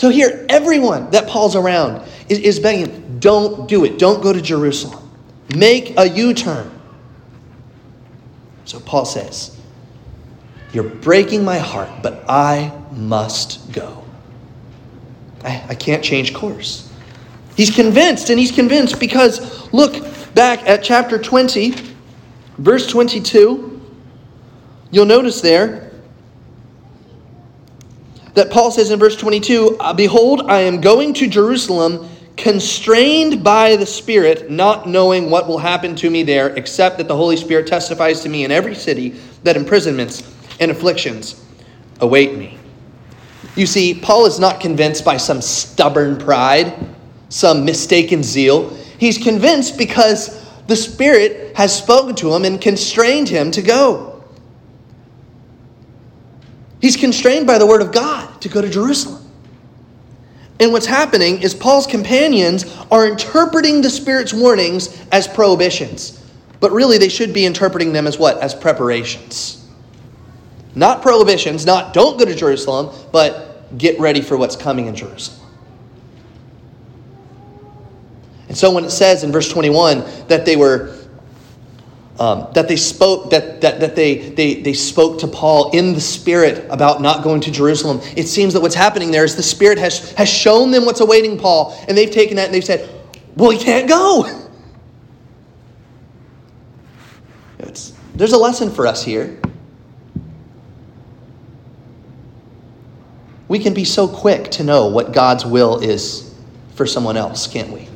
So 0.00 0.08
here, 0.08 0.46
everyone 0.48 1.10
that 1.10 1.28
Paul's 1.28 1.54
around 1.54 2.08
is, 2.26 2.38
is 2.38 2.58
begging, 2.58 3.18
don't 3.18 3.68
do 3.68 3.84
it. 3.84 3.98
Don't 3.98 4.22
go 4.22 4.32
to 4.32 4.40
Jerusalem. 4.40 5.10
Make 5.54 5.92
a 5.98 6.08
U 6.08 6.32
turn. 6.32 6.70
So 8.64 8.80
Paul 8.80 9.04
says, 9.04 9.60
You're 10.72 10.88
breaking 10.88 11.44
my 11.44 11.58
heart, 11.58 11.90
but 12.02 12.24
I 12.30 12.72
must 12.92 13.72
go. 13.72 14.02
I, 15.44 15.62
I 15.68 15.74
can't 15.74 16.02
change 16.02 16.32
course. 16.32 16.90
He's 17.54 17.70
convinced, 17.70 18.30
and 18.30 18.38
he's 18.38 18.52
convinced 18.52 18.98
because 18.98 19.70
look 19.70 20.02
back 20.32 20.66
at 20.66 20.82
chapter 20.82 21.18
20, 21.18 21.74
verse 22.56 22.86
22. 22.86 23.82
You'll 24.92 25.04
notice 25.04 25.42
there 25.42 25.89
that 28.34 28.50
Paul 28.50 28.70
says 28.70 28.90
in 28.90 28.98
verse 28.98 29.16
22 29.16 29.76
uh, 29.78 29.92
Behold, 29.92 30.42
I 30.42 30.60
am 30.60 30.80
going 30.80 31.14
to 31.14 31.26
Jerusalem, 31.26 32.08
constrained 32.36 33.42
by 33.42 33.76
the 33.76 33.86
Spirit, 33.86 34.50
not 34.50 34.88
knowing 34.88 35.30
what 35.30 35.48
will 35.48 35.58
happen 35.58 35.94
to 35.96 36.10
me 36.10 36.22
there, 36.22 36.48
except 36.56 36.98
that 36.98 37.08
the 37.08 37.16
Holy 37.16 37.36
Spirit 37.36 37.66
testifies 37.66 38.20
to 38.22 38.28
me 38.28 38.44
in 38.44 38.50
every 38.50 38.74
city 38.74 39.10
that 39.42 39.56
imprisonments 39.56 40.22
and 40.60 40.70
afflictions 40.70 41.44
await 42.00 42.36
me. 42.36 42.58
You 43.56 43.66
see, 43.66 43.94
Paul 43.94 44.26
is 44.26 44.38
not 44.38 44.60
convinced 44.60 45.04
by 45.04 45.16
some 45.16 45.42
stubborn 45.42 46.16
pride, 46.18 46.74
some 47.28 47.64
mistaken 47.64 48.22
zeal. 48.22 48.70
He's 48.98 49.18
convinced 49.18 49.76
because 49.76 50.46
the 50.66 50.76
Spirit 50.76 51.56
has 51.56 51.76
spoken 51.76 52.14
to 52.16 52.32
him 52.34 52.44
and 52.44 52.60
constrained 52.60 53.28
him 53.28 53.50
to 53.50 53.62
go. 53.62 54.09
He's 56.80 56.96
constrained 56.96 57.46
by 57.46 57.58
the 57.58 57.66
word 57.66 57.82
of 57.82 57.92
God 57.92 58.40
to 58.40 58.48
go 58.48 58.62
to 58.62 58.68
Jerusalem. 58.68 59.24
And 60.58 60.72
what's 60.72 60.86
happening 60.86 61.42
is 61.42 61.54
Paul's 61.54 61.86
companions 61.86 62.76
are 62.90 63.06
interpreting 63.06 63.80
the 63.80 63.90
Spirit's 63.90 64.34
warnings 64.34 65.02
as 65.10 65.26
prohibitions. 65.26 66.22
But 66.60 66.72
really, 66.72 66.98
they 66.98 67.08
should 67.08 67.32
be 67.32 67.46
interpreting 67.46 67.92
them 67.92 68.06
as 68.06 68.18
what? 68.18 68.38
As 68.38 68.54
preparations. 68.54 69.66
Not 70.74 71.02
prohibitions, 71.02 71.64
not 71.64 71.94
don't 71.94 72.18
go 72.18 72.26
to 72.26 72.34
Jerusalem, 72.34 72.94
but 73.10 73.76
get 73.78 73.98
ready 73.98 74.20
for 74.20 74.36
what's 74.36 74.56
coming 74.56 74.86
in 74.86 74.94
Jerusalem. 74.94 75.40
And 78.48 78.58
so 78.58 78.72
when 78.72 78.84
it 78.84 78.90
says 78.90 79.24
in 79.24 79.32
verse 79.32 79.50
21 79.50 80.04
that 80.28 80.44
they 80.44 80.56
were 80.56 80.96
um, 82.20 82.48
that 82.52 82.68
they 82.68 82.76
spoke 82.76 83.30
that, 83.30 83.62
that, 83.62 83.80
that 83.80 83.96
they, 83.96 84.18
they, 84.18 84.60
they 84.60 84.74
spoke 84.74 85.18
to 85.20 85.26
paul 85.26 85.70
in 85.70 85.94
the 85.94 86.00
spirit 86.00 86.66
about 86.68 87.00
not 87.00 87.24
going 87.24 87.40
to 87.40 87.50
jerusalem. 87.50 87.98
It 88.14 88.28
seems 88.28 88.52
that 88.52 88.60
what's 88.60 88.74
happening 88.74 89.10
there 89.10 89.24
is 89.24 89.36
the 89.36 89.42
spirit 89.42 89.78
has, 89.78 90.12
has 90.12 90.28
shown 90.28 90.70
them 90.70 90.84
what's 90.84 91.00
awaiting 91.00 91.38
paul 91.38 91.82
and 91.88 91.96
they've 91.96 92.10
taken 92.10 92.36
that 92.36 92.44
and 92.44 92.54
they've 92.54 92.62
said 92.64 92.88
well 93.34 93.50
he 93.50 93.58
can't 93.58 93.88
go. 93.88 94.36
It's, 97.62 97.92
there's 98.14 98.32
a 98.32 98.38
lesson 98.38 98.70
for 98.70 98.86
us 98.86 99.04
here. 99.04 99.38
We 103.48 103.58
can 103.58 103.74
be 103.74 103.84
so 103.84 104.08
quick 104.08 104.50
to 104.52 104.64
know 104.64 104.86
what 104.86 105.12
god's 105.12 105.44
will 105.44 105.78
is 105.78 106.34
for 106.74 106.86
someone 106.86 107.16
else 107.16 107.46
can't 107.46 107.70
we? 107.70 107.88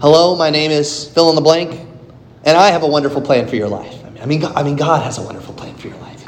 Hello 0.00 0.36
my 0.36 0.50
name 0.50 0.70
is 0.70 1.08
fill 1.08 1.30
in 1.30 1.36
the 1.36 1.42
blank 1.42 1.89
and 2.44 2.56
I 2.56 2.70
have 2.70 2.82
a 2.82 2.88
wonderful 2.88 3.20
plan 3.20 3.46
for 3.46 3.56
your 3.56 3.68
life. 3.68 3.96
I 4.20 4.26
mean, 4.26 4.44
I 4.44 4.62
mean, 4.62 4.76
God 4.76 5.02
has 5.02 5.18
a 5.18 5.22
wonderful 5.22 5.54
plan 5.54 5.74
for 5.76 5.88
your 5.88 5.96
life. 5.98 6.26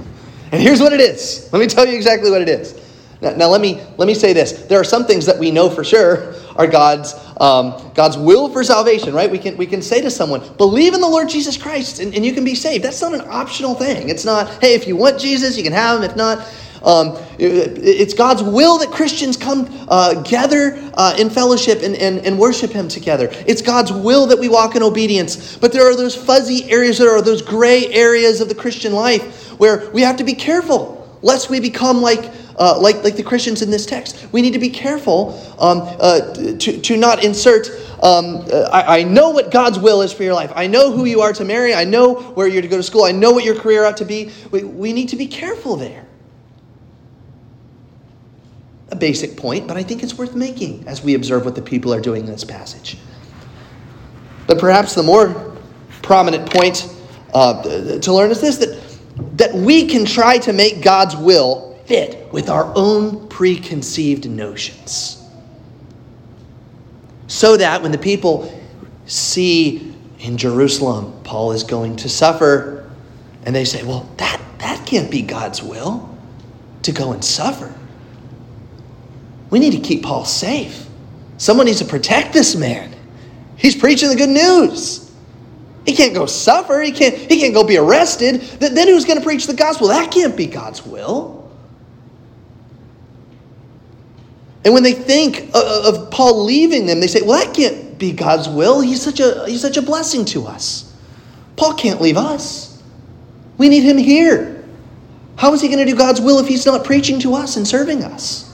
And 0.50 0.60
here's 0.60 0.80
what 0.80 0.92
it 0.92 1.00
is. 1.00 1.48
Let 1.52 1.60
me 1.60 1.66
tell 1.66 1.86
you 1.86 1.94
exactly 1.94 2.30
what 2.30 2.42
it 2.42 2.48
is. 2.48 2.78
Now, 3.20 3.30
now 3.36 3.48
let 3.48 3.60
me 3.60 3.80
let 3.96 4.06
me 4.06 4.14
say 4.14 4.32
this. 4.32 4.52
There 4.64 4.80
are 4.80 4.84
some 4.84 5.06
things 5.06 5.26
that 5.26 5.38
we 5.38 5.50
know 5.50 5.70
for 5.70 5.84
sure 5.84 6.34
are 6.56 6.66
God's 6.66 7.14
um, 7.40 7.92
God's 7.94 8.18
will 8.18 8.48
for 8.48 8.64
salvation, 8.64 9.14
right? 9.14 9.30
We 9.30 9.38
can 9.38 9.56
we 9.56 9.66
can 9.66 9.80
say 9.80 10.00
to 10.00 10.10
someone, 10.10 10.42
believe 10.56 10.92
in 10.92 11.00
the 11.00 11.08
Lord 11.08 11.28
Jesus 11.28 11.56
Christ, 11.56 12.00
and, 12.00 12.14
and 12.14 12.26
you 12.26 12.32
can 12.32 12.44
be 12.44 12.54
saved. 12.54 12.84
That's 12.84 13.00
not 13.00 13.14
an 13.14 13.22
optional 13.22 13.74
thing. 13.74 14.08
It's 14.08 14.24
not, 14.24 14.48
hey, 14.60 14.74
if 14.74 14.86
you 14.86 14.96
want 14.96 15.20
Jesus, 15.20 15.56
you 15.56 15.62
can 15.62 15.72
have 15.72 15.98
him. 15.98 16.10
If 16.10 16.16
not, 16.16 16.46
um, 16.84 17.16
it's 17.38 18.14
God's 18.14 18.42
will 18.42 18.78
that 18.78 18.90
Christians 18.90 19.36
come 19.36 19.68
uh, 19.88 20.22
uh, 20.94 21.16
in 21.18 21.30
fellowship 21.30 21.82
and, 21.82 21.96
and, 21.96 22.24
and 22.26 22.38
worship 22.38 22.70
Him 22.70 22.88
together. 22.88 23.28
It's 23.46 23.62
God's 23.62 23.92
will 23.92 24.26
that 24.26 24.38
we 24.38 24.48
walk 24.48 24.76
in 24.76 24.82
obedience. 24.82 25.56
But 25.56 25.72
there 25.72 25.88
are 25.88 25.96
those 25.96 26.14
fuzzy 26.14 26.70
areas, 26.70 26.98
there 26.98 27.10
are 27.10 27.22
those 27.22 27.42
gray 27.42 27.86
areas 27.92 28.40
of 28.40 28.48
the 28.48 28.54
Christian 28.54 28.92
life 28.92 29.50
where 29.58 29.90
we 29.90 30.02
have 30.02 30.16
to 30.16 30.24
be 30.24 30.34
careful 30.34 30.98
lest 31.22 31.50
we 31.50 31.60
become 31.60 32.00
like 32.00 32.32
uh, 32.58 32.78
like, 32.78 33.02
like 33.02 33.16
the 33.16 33.22
Christians 33.22 33.62
in 33.62 33.70
this 33.70 33.86
text. 33.86 34.26
We 34.30 34.42
need 34.42 34.52
to 34.52 34.58
be 34.58 34.68
careful 34.68 35.32
um, 35.58 35.80
uh, 35.82 36.34
to, 36.34 36.80
to 36.80 36.96
not 36.96 37.24
insert, 37.24 37.68
um, 38.02 38.44
uh, 38.52 38.68
I, 38.70 38.98
I, 38.98 39.02
know 39.04 39.30
what 39.30 39.50
God's 39.50 39.78
will 39.78 40.02
is 40.02 40.12
for 40.12 40.22
your 40.22 40.34
life. 40.34 40.52
I 40.54 40.66
know 40.66 40.92
who 40.92 41.06
you 41.06 41.22
are 41.22 41.32
to 41.32 41.44
marry. 41.46 41.74
I 41.74 41.84
know 41.84 42.14
where 42.14 42.46
you're 42.46 42.62
to 42.62 42.68
go 42.68 42.76
to 42.76 42.82
school. 42.82 43.04
I 43.04 43.12
know 43.12 43.32
what 43.32 43.44
your 43.44 43.54
career 43.54 43.84
ought 43.84 43.96
to 43.96 44.04
be. 44.04 44.30
We, 44.50 44.64
we 44.64 44.92
need 44.92 45.08
to 45.08 45.16
be 45.16 45.26
careful 45.26 45.76
there 45.76 46.06
a 48.92 48.94
basic 48.94 49.38
point, 49.38 49.66
but 49.66 49.78
I 49.78 49.82
think 49.82 50.02
it's 50.02 50.18
worth 50.18 50.36
making 50.36 50.86
as 50.86 51.02
we 51.02 51.14
observe 51.14 51.46
what 51.46 51.54
the 51.54 51.62
people 51.62 51.94
are 51.94 52.00
doing 52.00 52.24
in 52.24 52.30
this 52.30 52.44
passage. 52.44 52.98
But 54.46 54.58
perhaps 54.58 54.94
the 54.94 55.02
more 55.02 55.56
prominent 56.02 56.52
point 56.52 56.94
uh, 57.32 57.98
to 57.98 58.12
learn 58.12 58.30
is 58.30 58.42
this 58.42 58.58
that, 58.58 58.78
that 59.38 59.54
we 59.54 59.86
can 59.86 60.04
try 60.04 60.36
to 60.38 60.52
make 60.52 60.82
God's 60.82 61.16
will 61.16 61.80
fit 61.86 62.30
with 62.32 62.50
our 62.50 62.70
own 62.76 63.28
preconceived 63.28 64.28
notions. 64.28 65.26
So 67.28 67.56
that 67.56 67.80
when 67.80 67.92
the 67.92 67.98
people 67.98 68.62
see 69.06 69.94
in 70.18 70.36
Jerusalem, 70.36 71.18
Paul 71.24 71.52
is 71.52 71.64
going 71.64 71.96
to 71.96 72.10
suffer, 72.10 72.90
and 73.46 73.56
they 73.56 73.64
say, 73.64 73.84
well, 73.84 74.06
that, 74.18 74.38
that 74.58 74.86
can't 74.86 75.10
be 75.10 75.22
God's 75.22 75.62
will 75.62 76.14
to 76.82 76.92
go 76.92 77.12
and 77.12 77.24
suffer. 77.24 77.74
We 79.52 79.58
need 79.58 79.72
to 79.72 79.80
keep 79.80 80.02
Paul 80.02 80.24
safe. 80.24 80.86
Someone 81.36 81.66
needs 81.66 81.78
to 81.80 81.84
protect 81.84 82.32
this 82.32 82.56
man. 82.56 82.96
He's 83.56 83.76
preaching 83.76 84.08
the 84.08 84.16
good 84.16 84.30
news. 84.30 85.12
He 85.84 85.94
can't 85.94 86.14
go 86.14 86.24
suffer. 86.24 86.80
He 86.80 86.90
can't, 86.90 87.14
he 87.14 87.38
can't 87.38 87.52
go 87.52 87.62
be 87.62 87.76
arrested. 87.76 88.40
Then 88.40 88.88
who's 88.88 89.04
going 89.04 89.18
to 89.18 89.24
preach 89.24 89.46
the 89.46 89.52
gospel? 89.52 89.88
That 89.88 90.10
can't 90.10 90.34
be 90.34 90.46
God's 90.46 90.86
will. 90.86 91.50
And 94.64 94.72
when 94.72 94.82
they 94.84 94.94
think 94.94 95.50
uh, 95.52 95.58
uh, 95.58 95.88
of 95.90 96.10
Paul 96.10 96.44
leaving 96.44 96.86
them, 96.86 97.00
they 97.00 97.06
say, 97.06 97.20
well, 97.20 97.44
that 97.44 97.54
can't 97.54 97.98
be 97.98 98.12
God's 98.12 98.48
will. 98.48 98.80
He's 98.80 99.02
such 99.02 99.20
a, 99.20 99.44
he's 99.46 99.60
such 99.60 99.76
a 99.76 99.82
blessing 99.82 100.24
to 100.26 100.46
us. 100.46 100.96
Paul 101.56 101.74
can't 101.74 102.00
leave 102.00 102.16
us. 102.16 102.82
We 103.58 103.68
need 103.68 103.82
him 103.82 103.98
here. 103.98 104.64
How 105.36 105.52
is 105.52 105.60
he 105.60 105.68
going 105.68 105.84
to 105.84 105.84
do 105.84 105.94
God's 105.96 106.22
will 106.22 106.38
if 106.38 106.48
he's 106.48 106.64
not 106.64 106.86
preaching 106.86 107.20
to 107.20 107.34
us 107.34 107.58
and 107.58 107.68
serving 107.68 108.02
us? 108.02 108.51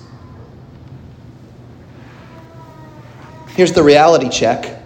Here's 3.58 3.72
the 3.72 3.82
reality 3.82 4.28
check. 4.28 4.80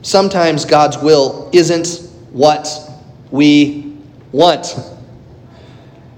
Sometimes 0.00 0.64
God's 0.64 0.96
will 0.96 1.50
isn't 1.52 2.10
what 2.32 2.66
we 3.30 3.98
want. 4.32 4.74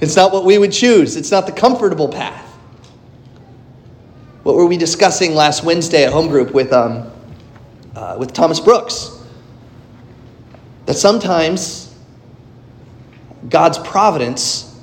It's 0.00 0.14
not 0.14 0.32
what 0.32 0.44
we 0.44 0.56
would 0.56 0.70
choose. 0.70 1.16
It's 1.16 1.32
not 1.32 1.46
the 1.46 1.52
comfortable 1.52 2.06
path. 2.06 2.46
What 4.44 4.54
were 4.54 4.66
we 4.66 4.76
discussing 4.76 5.34
last 5.34 5.64
Wednesday 5.64 6.04
at 6.04 6.12
home 6.12 6.28
group 6.28 6.54
with, 6.54 6.72
um, 6.72 7.10
uh, 7.96 8.14
with 8.20 8.32
Thomas 8.32 8.60
Brooks? 8.60 9.20
That 10.86 10.94
sometimes 10.94 11.92
God's 13.48 13.78
providence 13.78 14.80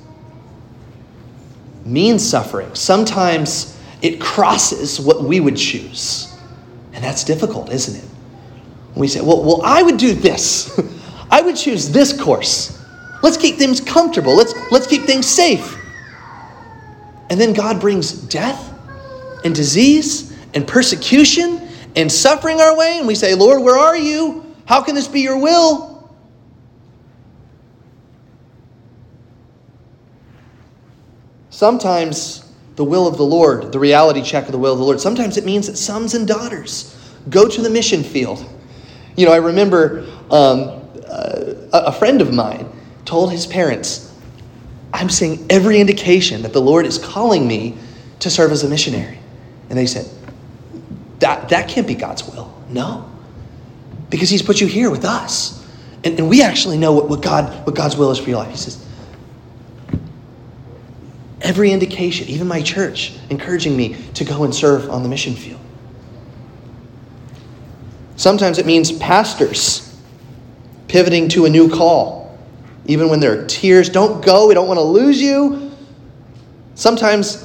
means 1.86 2.22
suffering. 2.22 2.74
Sometimes 2.74 3.80
it 4.02 4.20
crosses 4.20 5.00
what 5.00 5.24
we 5.24 5.40
would 5.40 5.56
choose. 5.56 6.35
And 6.96 7.04
that's 7.04 7.24
difficult, 7.24 7.70
isn't 7.70 7.94
it? 7.94 8.10
We 8.94 9.06
say, 9.06 9.20
well, 9.20 9.44
well 9.44 9.60
I 9.62 9.82
would 9.82 9.98
do 9.98 10.14
this. 10.14 10.80
I 11.30 11.42
would 11.42 11.54
choose 11.54 11.90
this 11.90 12.18
course. 12.18 12.82
Let's 13.22 13.36
keep 13.36 13.56
things 13.56 13.80
comfortable. 13.80 14.34
Let's, 14.34 14.54
let's 14.72 14.86
keep 14.86 15.02
things 15.02 15.26
safe. 15.26 15.76
And 17.28 17.38
then 17.38 17.52
God 17.52 17.80
brings 17.80 18.12
death 18.12 18.72
and 19.44 19.54
disease 19.54 20.34
and 20.54 20.66
persecution 20.66 21.68
and 21.96 22.10
suffering 22.10 22.60
our 22.60 22.76
way, 22.76 22.98
and 22.98 23.06
we 23.06 23.14
say, 23.14 23.34
Lord, 23.34 23.62
where 23.62 23.76
are 23.76 23.96
you? 23.96 24.54
How 24.64 24.82
can 24.82 24.94
this 24.94 25.08
be 25.08 25.20
your 25.20 25.38
will? 25.38 26.10
Sometimes 31.50 32.45
the 32.76 32.84
will 32.84 33.06
of 33.06 33.16
the 33.16 33.24
Lord, 33.24 33.72
the 33.72 33.78
reality 33.78 34.22
check 34.22 34.46
of 34.46 34.52
the 34.52 34.58
will 34.58 34.72
of 34.72 34.78
the 34.78 34.84
Lord, 34.84 35.00
sometimes 35.00 35.36
it 35.36 35.44
means 35.44 35.66
that 35.66 35.76
sons 35.76 36.14
and 36.14 36.28
daughters 36.28 36.94
go 37.28 37.48
to 37.48 37.62
the 37.62 37.70
mission 37.70 38.04
field. 38.04 38.48
You 39.16 39.26
know, 39.26 39.32
I 39.32 39.38
remember 39.38 40.06
um, 40.30 40.82
uh, 41.06 41.54
a 41.72 41.92
friend 41.92 42.20
of 42.20 42.32
mine 42.32 42.68
told 43.04 43.32
his 43.32 43.46
parents, 43.46 44.14
I'm 44.92 45.08
seeing 45.08 45.46
every 45.50 45.80
indication 45.80 46.42
that 46.42 46.52
the 46.52 46.60
Lord 46.60 46.86
is 46.86 46.98
calling 46.98 47.48
me 47.48 47.76
to 48.20 48.30
serve 48.30 48.52
as 48.52 48.62
a 48.62 48.68
missionary. 48.68 49.18
And 49.68 49.78
they 49.78 49.86
said, 49.86 50.08
that, 51.18 51.48
that 51.48 51.68
can't 51.68 51.86
be 51.86 51.94
God's 51.94 52.26
will. 52.26 52.54
No. 52.68 53.10
Because 54.10 54.28
he's 54.28 54.42
put 54.42 54.60
you 54.60 54.66
here 54.66 54.90
with 54.90 55.04
us. 55.04 55.66
And, 56.04 56.18
and 56.18 56.28
we 56.28 56.42
actually 56.42 56.78
know 56.78 56.92
what, 56.92 57.08
what, 57.08 57.22
God, 57.22 57.66
what 57.66 57.74
God's 57.74 57.96
will 57.96 58.10
is 58.10 58.18
for 58.18 58.28
your 58.28 58.38
life. 58.38 58.50
He 58.50 58.56
says, 58.56 58.85
every 61.40 61.70
indication, 61.70 62.28
even 62.28 62.46
my 62.46 62.62
church, 62.62 63.14
encouraging 63.30 63.76
me 63.76 63.94
to 64.14 64.24
go 64.24 64.44
and 64.44 64.54
serve 64.54 64.88
on 64.90 65.02
the 65.02 65.08
mission 65.08 65.34
field. 65.34 65.60
Sometimes 68.16 68.58
it 68.58 68.66
means 68.66 68.92
pastors 68.92 70.00
pivoting 70.88 71.28
to 71.28 71.44
a 71.44 71.50
new 71.50 71.68
call, 71.68 72.38
even 72.86 73.08
when 73.08 73.20
there 73.20 73.38
are 73.38 73.46
tears. 73.46 73.90
Don't 73.90 74.24
go, 74.24 74.46
we 74.46 74.54
don't 74.54 74.68
want 74.68 74.78
to 74.78 74.84
lose 74.84 75.20
you. 75.20 75.70
Sometimes 76.74 77.42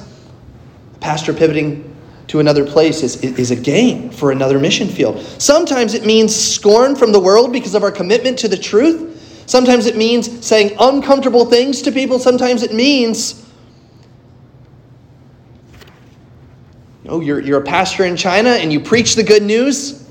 a 0.94 0.98
pastor 0.98 1.34
pivoting 1.34 1.94
to 2.28 2.40
another 2.40 2.64
place 2.64 3.02
is, 3.02 3.16
is 3.16 3.50
a 3.50 3.56
gain 3.56 4.10
for 4.10 4.32
another 4.32 4.58
mission 4.58 4.88
field. 4.88 5.20
Sometimes 5.38 5.92
it 5.92 6.06
means 6.06 6.34
scorn 6.34 6.96
from 6.96 7.12
the 7.12 7.20
world 7.20 7.52
because 7.52 7.74
of 7.74 7.82
our 7.82 7.90
commitment 7.90 8.38
to 8.38 8.48
the 8.48 8.56
truth. 8.56 9.42
Sometimes 9.46 9.86
it 9.86 9.96
means 9.96 10.44
saying 10.46 10.74
uncomfortable 10.80 11.44
things 11.44 11.82
to 11.82 11.92
people. 11.92 12.18
Sometimes 12.18 12.62
it 12.62 12.72
means, 12.72 13.51
you 17.02 17.10
know, 17.10 17.20
you're, 17.20 17.40
you're 17.40 17.60
a 17.60 17.64
pastor 17.64 18.04
in 18.04 18.16
China 18.16 18.50
and 18.50 18.72
you 18.72 18.80
preach 18.80 19.16
the 19.16 19.24
good 19.24 19.42
news, 19.42 20.08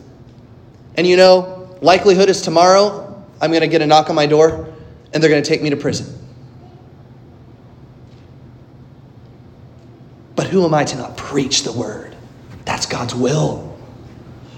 and 0.95 1.07
you 1.07 1.15
know, 1.15 1.77
likelihood 1.81 2.29
is 2.29 2.41
tomorrow 2.41 3.07
I'm 3.41 3.49
going 3.49 3.61
to 3.61 3.67
get 3.67 3.81
a 3.81 3.87
knock 3.87 4.09
on 4.09 4.15
my 4.15 4.25
door 4.25 4.67
and 5.13 5.21
they're 5.21 5.29
going 5.29 5.41
to 5.41 5.47
take 5.47 5.61
me 5.61 5.69
to 5.69 5.75
prison. 5.75 6.17
But 10.35 10.47
who 10.47 10.65
am 10.65 10.73
I 10.73 10.83
to 10.83 10.97
not 10.97 11.17
preach 11.17 11.63
the 11.63 11.71
word? 11.71 12.15
That's 12.65 12.85
God's 12.85 13.15
will. 13.15 13.77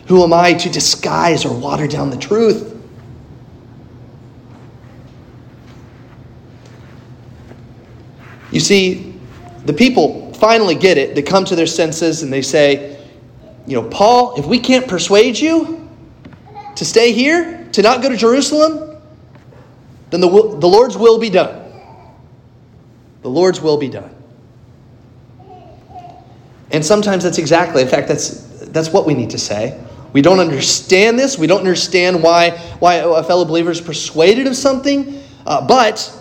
Who 0.07 0.23
am 0.23 0.33
I 0.33 0.53
to 0.53 0.69
disguise 0.69 1.45
or 1.45 1.57
water 1.57 1.87
down 1.87 2.09
the 2.09 2.17
truth? 2.17 2.69
You 8.51 8.59
see, 8.59 9.19
the 9.65 9.73
people 9.73 10.22
finally 10.43 10.75
get 10.75 10.97
it. 10.97 11.15
They 11.15 11.21
come 11.21 11.45
to 11.45 11.55
their 11.55 11.65
senses 11.65 12.21
and 12.21 12.33
they 12.33 12.41
say, 12.41 13.01
You 13.65 13.81
know, 13.81 13.87
Paul, 13.87 14.37
if 14.37 14.45
we 14.45 14.59
can't 14.59 14.85
persuade 14.85 15.39
you 15.39 15.89
to 16.75 16.83
stay 16.83 17.13
here, 17.13 17.65
to 17.71 17.81
not 17.81 18.01
go 18.01 18.09
to 18.09 18.17
Jerusalem, 18.17 19.01
then 20.09 20.19
the, 20.19 20.27
the 20.27 20.67
Lord's 20.67 20.97
will 20.97 21.17
be 21.17 21.29
done. 21.29 21.71
The 23.21 23.29
Lord's 23.29 23.61
will 23.61 23.77
be 23.77 23.87
done. 23.87 24.13
And 26.71 26.83
sometimes 26.83 27.23
that's 27.23 27.37
exactly, 27.37 27.81
in 27.81 27.87
fact, 27.87 28.09
that's, 28.09 28.41
that's 28.67 28.89
what 28.89 29.05
we 29.05 29.13
need 29.13 29.29
to 29.29 29.39
say. 29.39 29.81
We 30.11 30.21
don't 30.21 30.41
understand 30.41 31.17
this. 31.17 31.37
We 31.37 31.47
don't 31.47 31.59
understand 31.59 32.21
why, 32.21 32.49
why 32.79 32.95
a 32.95 33.23
fellow 33.23 33.45
believer 33.45 33.71
is 33.71 33.79
persuaded 33.79 34.47
of 34.47 34.57
something, 34.57 35.23
uh, 35.45 35.65
but 35.65 36.11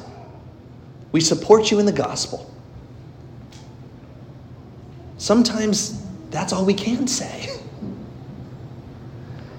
we 1.10 1.20
support 1.20 1.72
you 1.72 1.80
in 1.80 1.86
the 1.86 1.92
gospel. 1.92 2.51
Sometimes 5.22 6.04
that's 6.30 6.52
all 6.52 6.64
we 6.64 6.74
can 6.74 7.06
say. 7.06 7.48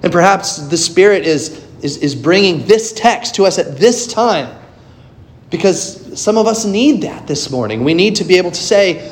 And 0.04 0.12
perhaps 0.12 0.58
the 0.58 0.76
Spirit 0.76 1.26
is, 1.26 1.66
is, 1.82 1.96
is 2.00 2.16
bringing 2.16 2.66
this 2.66 2.92
text 2.92 3.36
to 3.36 3.46
us 3.46 3.58
at 3.58 3.78
this 3.78 4.06
time 4.06 4.54
because 5.50 6.22
some 6.22 6.38
of 6.38 6.48
us 6.48 6.66
need 6.66 7.04
that 7.04 7.28
this 7.28 7.50
morning. 7.50 7.86
We 7.86 7.94
need 7.94 8.18
to 8.18 8.26
be 8.26 8.36
able 8.36 8.52
to 8.52 8.62
say, 8.62 9.10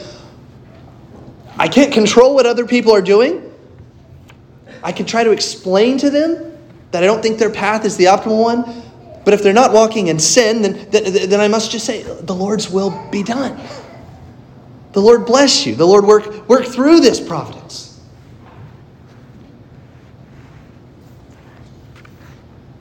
I 1.55 1.69
can't 1.69 1.93
control 1.93 2.35
what 2.35 2.45
other 2.45 2.67
people 2.67 2.91
are 2.91 3.01
doing. 3.01 3.49
I 4.83 4.91
can 4.91 5.05
try 5.05 5.23
to 5.23 5.31
explain 5.31 5.99
to 5.99 6.09
them 6.09 6.57
that 6.91 7.01
I 7.01 7.05
don't 7.05 7.21
think 7.21 7.39
their 7.39 7.49
path 7.49 7.85
is 7.85 7.95
the 7.95 8.05
optimal 8.05 8.43
one. 8.43 8.83
But 9.23 9.33
if 9.33 9.41
they're 9.41 9.53
not 9.53 9.71
walking 9.71 10.07
in 10.07 10.19
sin, 10.19 10.63
then, 10.63 10.89
then, 10.89 11.29
then 11.29 11.39
I 11.39 11.47
must 11.47 11.71
just 11.71 11.85
say, 11.85 12.03
the 12.03 12.35
Lord's 12.35 12.69
will 12.69 12.91
be 13.09 13.23
done. 13.23 13.57
The 14.93 14.99
Lord 14.99 15.25
bless 15.25 15.65
you. 15.65 15.75
The 15.75 15.87
Lord 15.87 16.05
work, 16.05 16.47
work 16.49 16.65
through 16.65 16.99
this 16.99 17.19
providence. 17.19 17.99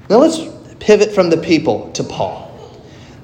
Now 0.08 0.18
let's 0.18 0.40
pivot 0.80 1.12
from 1.12 1.30
the 1.30 1.36
people 1.36 1.92
to 1.92 2.02
Paul. 2.02 2.48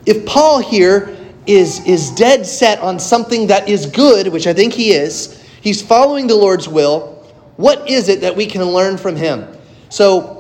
If 0.05 0.25
Paul 0.25 0.61
here 0.61 1.16
is, 1.46 1.85
is 1.85 2.11
dead 2.12 2.46
set 2.46 2.79
on 2.79 3.01
something 3.01 3.49
that 3.49 3.68
is 3.68 3.87
good, 3.87 4.29
which 4.29 4.46
I 4.46 4.53
think 4.53 4.72
he 4.72 4.92
is, 4.92 5.42
He's 5.66 5.83
following 5.83 6.29
the 6.29 6.35
Lord's 6.37 6.68
will. 6.68 7.27
What 7.57 7.90
is 7.90 8.09
it 8.09 8.20
that 8.20 8.37
we 8.37 8.46
can 8.46 8.62
learn 8.62 8.96
from 8.96 9.16
him? 9.16 9.49
So, 9.88 10.36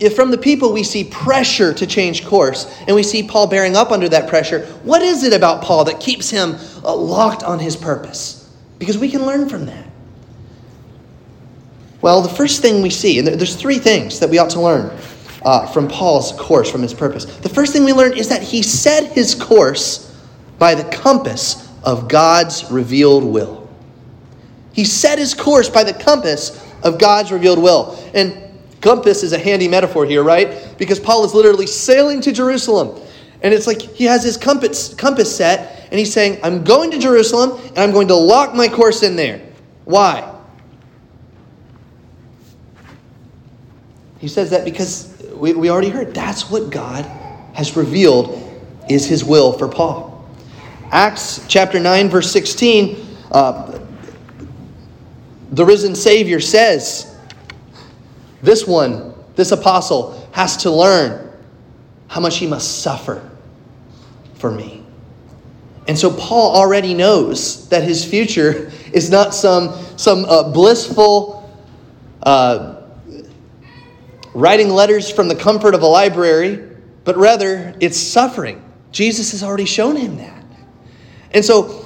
if 0.00 0.16
from 0.16 0.30
the 0.30 0.38
people 0.38 0.72
we 0.72 0.82
see 0.82 1.04
pressure 1.04 1.74
to 1.74 1.86
change 1.86 2.24
course, 2.24 2.74
and 2.86 2.96
we 2.96 3.02
see 3.02 3.22
Paul 3.22 3.46
bearing 3.46 3.76
up 3.76 3.90
under 3.90 4.08
that 4.08 4.28
pressure, 4.28 4.64
what 4.82 5.02
is 5.02 5.22
it 5.22 5.34
about 5.34 5.62
Paul 5.62 5.84
that 5.84 6.00
keeps 6.00 6.30
him 6.30 6.56
uh, 6.82 6.94
locked 6.94 7.42
on 7.42 7.58
his 7.58 7.76
purpose? 7.76 8.50
Because 8.78 8.96
we 8.96 9.10
can 9.10 9.26
learn 9.26 9.48
from 9.48 9.66
that. 9.66 9.86
Well, 12.00 12.22
the 12.22 12.30
first 12.30 12.62
thing 12.62 12.80
we 12.80 12.88
see, 12.88 13.18
and 13.18 13.28
there's 13.28 13.56
three 13.56 13.78
things 13.78 14.20
that 14.20 14.30
we 14.30 14.38
ought 14.38 14.50
to 14.50 14.60
learn 14.60 14.90
uh, 15.44 15.66
from 15.66 15.86
Paul's 15.86 16.32
course, 16.32 16.70
from 16.70 16.80
his 16.80 16.94
purpose. 16.94 17.26
The 17.26 17.50
first 17.50 17.74
thing 17.74 17.84
we 17.84 17.92
learn 17.92 18.16
is 18.16 18.28
that 18.28 18.42
he 18.42 18.62
set 18.62 19.12
his 19.12 19.34
course 19.34 20.18
by 20.58 20.74
the 20.74 20.84
compass 20.84 21.70
of 21.84 22.08
God's 22.08 22.70
revealed 22.70 23.24
will. 23.24 23.68
He 24.72 24.84
set 24.84 25.18
his 25.18 25.34
course 25.34 25.68
by 25.68 25.84
the 25.84 25.92
compass 25.92 26.66
of 26.82 26.98
God's 26.98 27.32
revealed 27.32 27.58
will. 27.58 28.02
And 28.14 28.49
compass 28.80 29.22
is 29.22 29.32
a 29.32 29.38
handy 29.38 29.68
metaphor 29.68 30.06
here, 30.06 30.22
right? 30.22 30.74
Because 30.78 30.98
Paul 30.98 31.24
is 31.24 31.34
literally 31.34 31.66
sailing 31.66 32.20
to 32.22 32.32
Jerusalem. 32.32 33.00
And 33.42 33.54
it's 33.54 33.66
like 33.66 33.80
he 33.80 34.04
has 34.04 34.22
his 34.22 34.36
compass, 34.36 34.94
compass 34.94 35.34
set, 35.34 35.88
and 35.90 35.98
he's 35.98 36.12
saying, 36.12 36.40
I'm 36.42 36.62
going 36.62 36.90
to 36.90 36.98
Jerusalem, 36.98 37.60
and 37.68 37.78
I'm 37.78 37.92
going 37.92 38.08
to 38.08 38.14
lock 38.14 38.54
my 38.54 38.68
course 38.68 39.02
in 39.02 39.16
there. 39.16 39.40
Why? 39.84 40.30
He 44.18 44.28
says 44.28 44.50
that 44.50 44.64
because 44.64 45.16
we, 45.34 45.54
we 45.54 45.70
already 45.70 45.88
heard 45.88 46.14
that's 46.14 46.50
what 46.50 46.70
God 46.70 47.04
has 47.54 47.76
revealed 47.76 48.46
is 48.88 49.06
his 49.06 49.24
will 49.24 49.52
for 49.52 49.68
Paul. 49.68 50.28
Acts 50.90 51.44
chapter 51.48 51.80
9, 51.80 52.08
verse 52.08 52.30
16, 52.30 53.06
uh, 53.32 53.78
the 55.52 55.64
risen 55.64 55.94
Savior 55.94 56.40
says, 56.40 57.09
This 58.42 58.66
one, 58.66 59.14
this 59.36 59.52
apostle, 59.52 60.28
has 60.32 60.56
to 60.58 60.70
learn 60.70 61.30
how 62.08 62.20
much 62.20 62.38
he 62.38 62.46
must 62.46 62.82
suffer 62.82 63.28
for 64.34 64.50
me. 64.50 64.84
And 65.86 65.98
so 65.98 66.10
Paul 66.10 66.54
already 66.54 66.94
knows 66.94 67.68
that 67.68 67.82
his 67.82 68.04
future 68.04 68.70
is 68.92 69.10
not 69.10 69.34
some, 69.34 69.74
some 69.96 70.24
uh, 70.24 70.50
blissful 70.50 71.38
uh, 72.22 72.82
writing 74.34 74.70
letters 74.70 75.10
from 75.10 75.28
the 75.28 75.34
comfort 75.34 75.74
of 75.74 75.82
a 75.82 75.86
library, 75.86 76.68
but 77.04 77.16
rather 77.16 77.74
it's 77.80 77.98
suffering. 77.98 78.64
Jesus 78.92 79.32
has 79.32 79.42
already 79.42 79.64
shown 79.64 79.96
him 79.96 80.16
that. 80.18 80.44
And 81.32 81.44
so 81.44 81.84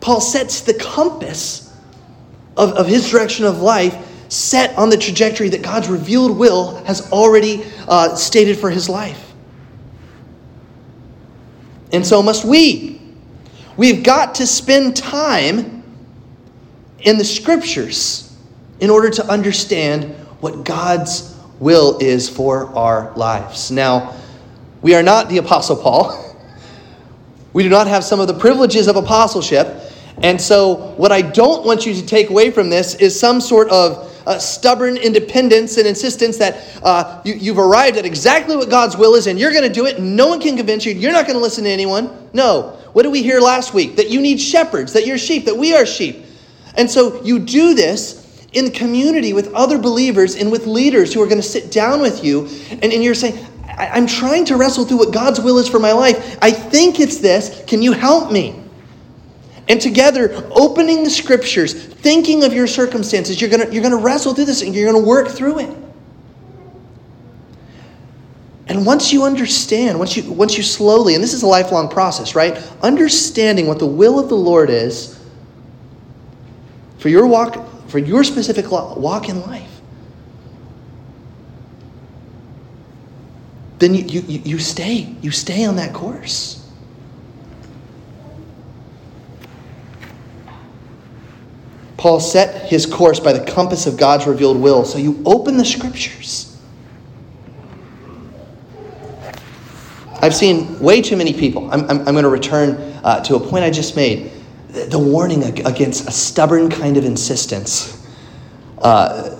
Paul 0.00 0.20
sets 0.20 0.60
the 0.60 0.74
compass 0.74 1.74
of, 2.56 2.72
of 2.72 2.86
his 2.86 3.10
direction 3.10 3.44
of 3.44 3.60
life 3.60 4.07
set 4.28 4.76
on 4.76 4.90
the 4.90 4.96
trajectory 4.96 5.48
that 5.48 5.62
God's 5.62 5.88
revealed 5.88 6.36
will 6.36 6.76
has 6.84 7.10
already 7.10 7.64
uh, 7.88 8.14
stated 8.14 8.58
for 8.58 8.70
his 8.70 8.88
life. 8.88 9.32
And 11.92 12.06
so 12.06 12.22
must 12.22 12.44
we. 12.44 13.00
We've 13.76 14.02
got 14.02 14.34
to 14.36 14.46
spend 14.46 14.96
time 14.96 15.82
in 17.00 17.16
the 17.16 17.24
scriptures 17.24 18.36
in 18.80 18.90
order 18.90 19.10
to 19.10 19.26
understand 19.26 20.14
what 20.40 20.64
God's 20.64 21.36
will 21.58 21.98
is 21.98 22.28
for 22.28 22.66
our 22.76 23.12
lives. 23.16 23.70
Now, 23.70 24.14
we 24.82 24.94
are 24.94 25.02
not 25.02 25.28
the 25.28 25.38
Apostle 25.38 25.76
Paul. 25.76 26.24
We 27.54 27.62
do 27.62 27.70
not 27.70 27.86
have 27.86 28.04
some 28.04 28.20
of 28.20 28.28
the 28.28 28.34
privileges 28.34 28.88
of 28.88 28.96
apostleship. 28.96 29.80
And 30.22 30.40
so, 30.40 30.92
what 30.96 31.10
I 31.10 31.22
don't 31.22 31.64
want 31.64 31.86
you 31.86 31.94
to 31.94 32.04
take 32.04 32.28
away 32.28 32.50
from 32.50 32.68
this 32.68 32.94
is 32.96 33.18
some 33.18 33.40
sort 33.40 33.68
of 33.70 34.07
uh, 34.28 34.38
stubborn 34.38 34.98
independence 34.98 35.78
and 35.78 35.86
insistence 35.86 36.36
that 36.36 36.64
uh, 36.82 37.20
you, 37.24 37.54
have 37.54 37.58
arrived 37.58 37.96
at 37.96 38.04
exactly 38.04 38.56
what 38.56 38.68
God's 38.68 38.96
will 38.96 39.14
is 39.14 39.26
and 39.26 39.38
you're 39.38 39.52
going 39.52 39.64
to 39.64 39.72
do 39.72 39.86
it 39.86 40.00
no 40.00 40.28
one 40.28 40.38
can 40.40 40.56
convince 40.56 40.84
you. 40.84 40.92
You're 40.92 41.12
not 41.12 41.26
going 41.26 41.36
to 41.36 41.42
listen 41.42 41.64
to 41.64 41.70
anyone. 41.70 42.28
No. 42.34 42.78
What 42.92 43.04
did 43.04 43.12
we 43.12 43.22
hear 43.22 43.40
last 43.40 43.72
week? 43.72 43.96
That 43.96 44.10
you 44.10 44.20
need 44.20 44.38
shepherds, 44.38 44.92
that 44.92 45.06
you're 45.06 45.18
sheep, 45.18 45.46
that 45.46 45.56
we 45.56 45.74
are 45.74 45.86
sheep. 45.86 46.26
And 46.76 46.90
so 46.90 47.22
you 47.22 47.38
do 47.38 47.74
this 47.74 48.46
in 48.52 48.70
community 48.70 49.32
with 49.32 49.52
other 49.54 49.78
believers 49.78 50.36
and 50.36 50.52
with 50.52 50.66
leaders 50.66 51.12
who 51.14 51.22
are 51.22 51.26
going 51.26 51.40
to 51.40 51.46
sit 51.46 51.72
down 51.72 52.00
with 52.00 52.22
you 52.22 52.48
and, 52.70 52.84
and 52.84 53.02
you're 53.02 53.14
saying, 53.14 53.46
I'm 53.66 54.06
trying 54.06 54.44
to 54.46 54.56
wrestle 54.56 54.84
through 54.84 54.98
what 54.98 55.14
God's 55.14 55.40
will 55.40 55.58
is 55.58 55.68
for 55.68 55.78
my 55.78 55.92
life. 55.92 56.38
I 56.42 56.50
think 56.50 57.00
it's 57.00 57.18
this. 57.18 57.62
Can 57.66 57.80
you 57.80 57.92
help 57.92 58.30
me? 58.30 58.62
And 59.68 59.80
together, 59.80 60.48
opening 60.50 61.04
the 61.04 61.10
scriptures, 61.10 61.74
thinking 61.74 62.42
of 62.42 62.54
your 62.54 62.66
circumstances, 62.66 63.40
you're 63.40 63.50
going 63.50 63.70
you're 63.72 63.82
going 63.82 63.96
to 63.96 64.02
wrestle 64.02 64.34
through 64.34 64.46
this 64.46 64.62
and 64.62 64.74
you're 64.74 64.90
going 64.90 65.02
to 65.02 65.06
work 65.08 65.28
through 65.28 65.58
it. 65.60 65.76
And 68.68 68.84
once 68.84 69.12
you 69.12 69.24
understand, 69.24 69.98
once 69.98 70.16
you, 70.16 70.30
once 70.30 70.56
you 70.56 70.62
slowly, 70.62 71.14
and 71.14 71.24
this 71.24 71.32
is 71.32 71.42
a 71.42 71.46
lifelong 71.46 71.88
process, 71.88 72.34
right? 72.34 72.56
Understanding 72.82 73.66
what 73.66 73.78
the 73.78 73.86
will 73.86 74.18
of 74.18 74.28
the 74.28 74.36
Lord 74.36 74.68
is 74.68 75.18
for 76.98 77.08
your 77.08 77.26
walk, 77.26 77.88
for 77.88 77.98
your 77.98 78.24
specific 78.24 78.70
walk 78.70 79.30
in 79.30 79.40
life, 79.40 79.80
then 83.78 83.94
you, 83.94 84.04
you, 84.04 84.40
you 84.44 84.58
stay. 84.58 85.14
You 85.22 85.30
stay 85.30 85.64
on 85.64 85.76
that 85.76 85.94
course. 85.94 86.57
Paul 91.98 92.20
set 92.20 92.70
his 92.70 92.86
course 92.86 93.18
by 93.18 93.32
the 93.32 93.44
compass 93.44 93.86
of 93.86 93.96
God's 93.96 94.26
revealed 94.26 94.56
will. 94.56 94.84
So 94.84 94.98
you 94.98 95.20
open 95.26 95.56
the 95.56 95.64
scriptures. 95.64 96.56
I've 100.22 100.34
seen 100.34 100.78
way 100.78 101.02
too 101.02 101.16
many 101.16 101.32
people. 101.32 101.70
I'm, 101.70 101.82
I'm, 101.90 101.98
I'm 101.98 102.14
going 102.14 102.22
to 102.22 102.28
return 102.28 102.76
uh, 103.04 103.22
to 103.24 103.34
a 103.36 103.40
point 103.40 103.64
I 103.64 103.70
just 103.70 103.96
made 103.96 104.30
the 104.68 104.98
warning 104.98 105.42
against 105.66 106.08
a 106.08 106.12
stubborn 106.12 106.70
kind 106.70 106.96
of 106.96 107.04
insistence 107.04 108.06
uh, 108.78 109.36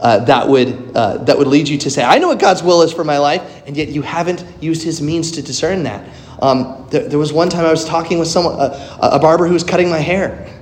uh, 0.00 0.18
that, 0.24 0.48
would, 0.48 0.96
uh, 0.96 1.18
that 1.18 1.38
would 1.38 1.46
lead 1.46 1.68
you 1.68 1.78
to 1.78 1.90
say, 1.90 2.02
I 2.02 2.18
know 2.18 2.28
what 2.28 2.40
God's 2.40 2.62
will 2.62 2.82
is 2.82 2.92
for 2.92 3.04
my 3.04 3.18
life, 3.18 3.62
and 3.66 3.76
yet 3.76 3.88
you 3.88 4.02
haven't 4.02 4.44
used 4.60 4.82
his 4.82 5.00
means 5.00 5.30
to 5.32 5.42
discern 5.42 5.84
that. 5.84 6.08
Um, 6.42 6.86
there, 6.90 7.08
there, 7.08 7.18
was 7.18 7.32
one 7.32 7.48
time 7.48 7.64
I 7.64 7.70
was 7.70 7.84
talking 7.84 8.18
with 8.18 8.28
someone, 8.28 8.58
a, 8.58 8.98
a 9.00 9.18
barber 9.18 9.46
who 9.46 9.54
was 9.54 9.64
cutting 9.64 9.88
my 9.88 9.98
hair. 9.98 10.53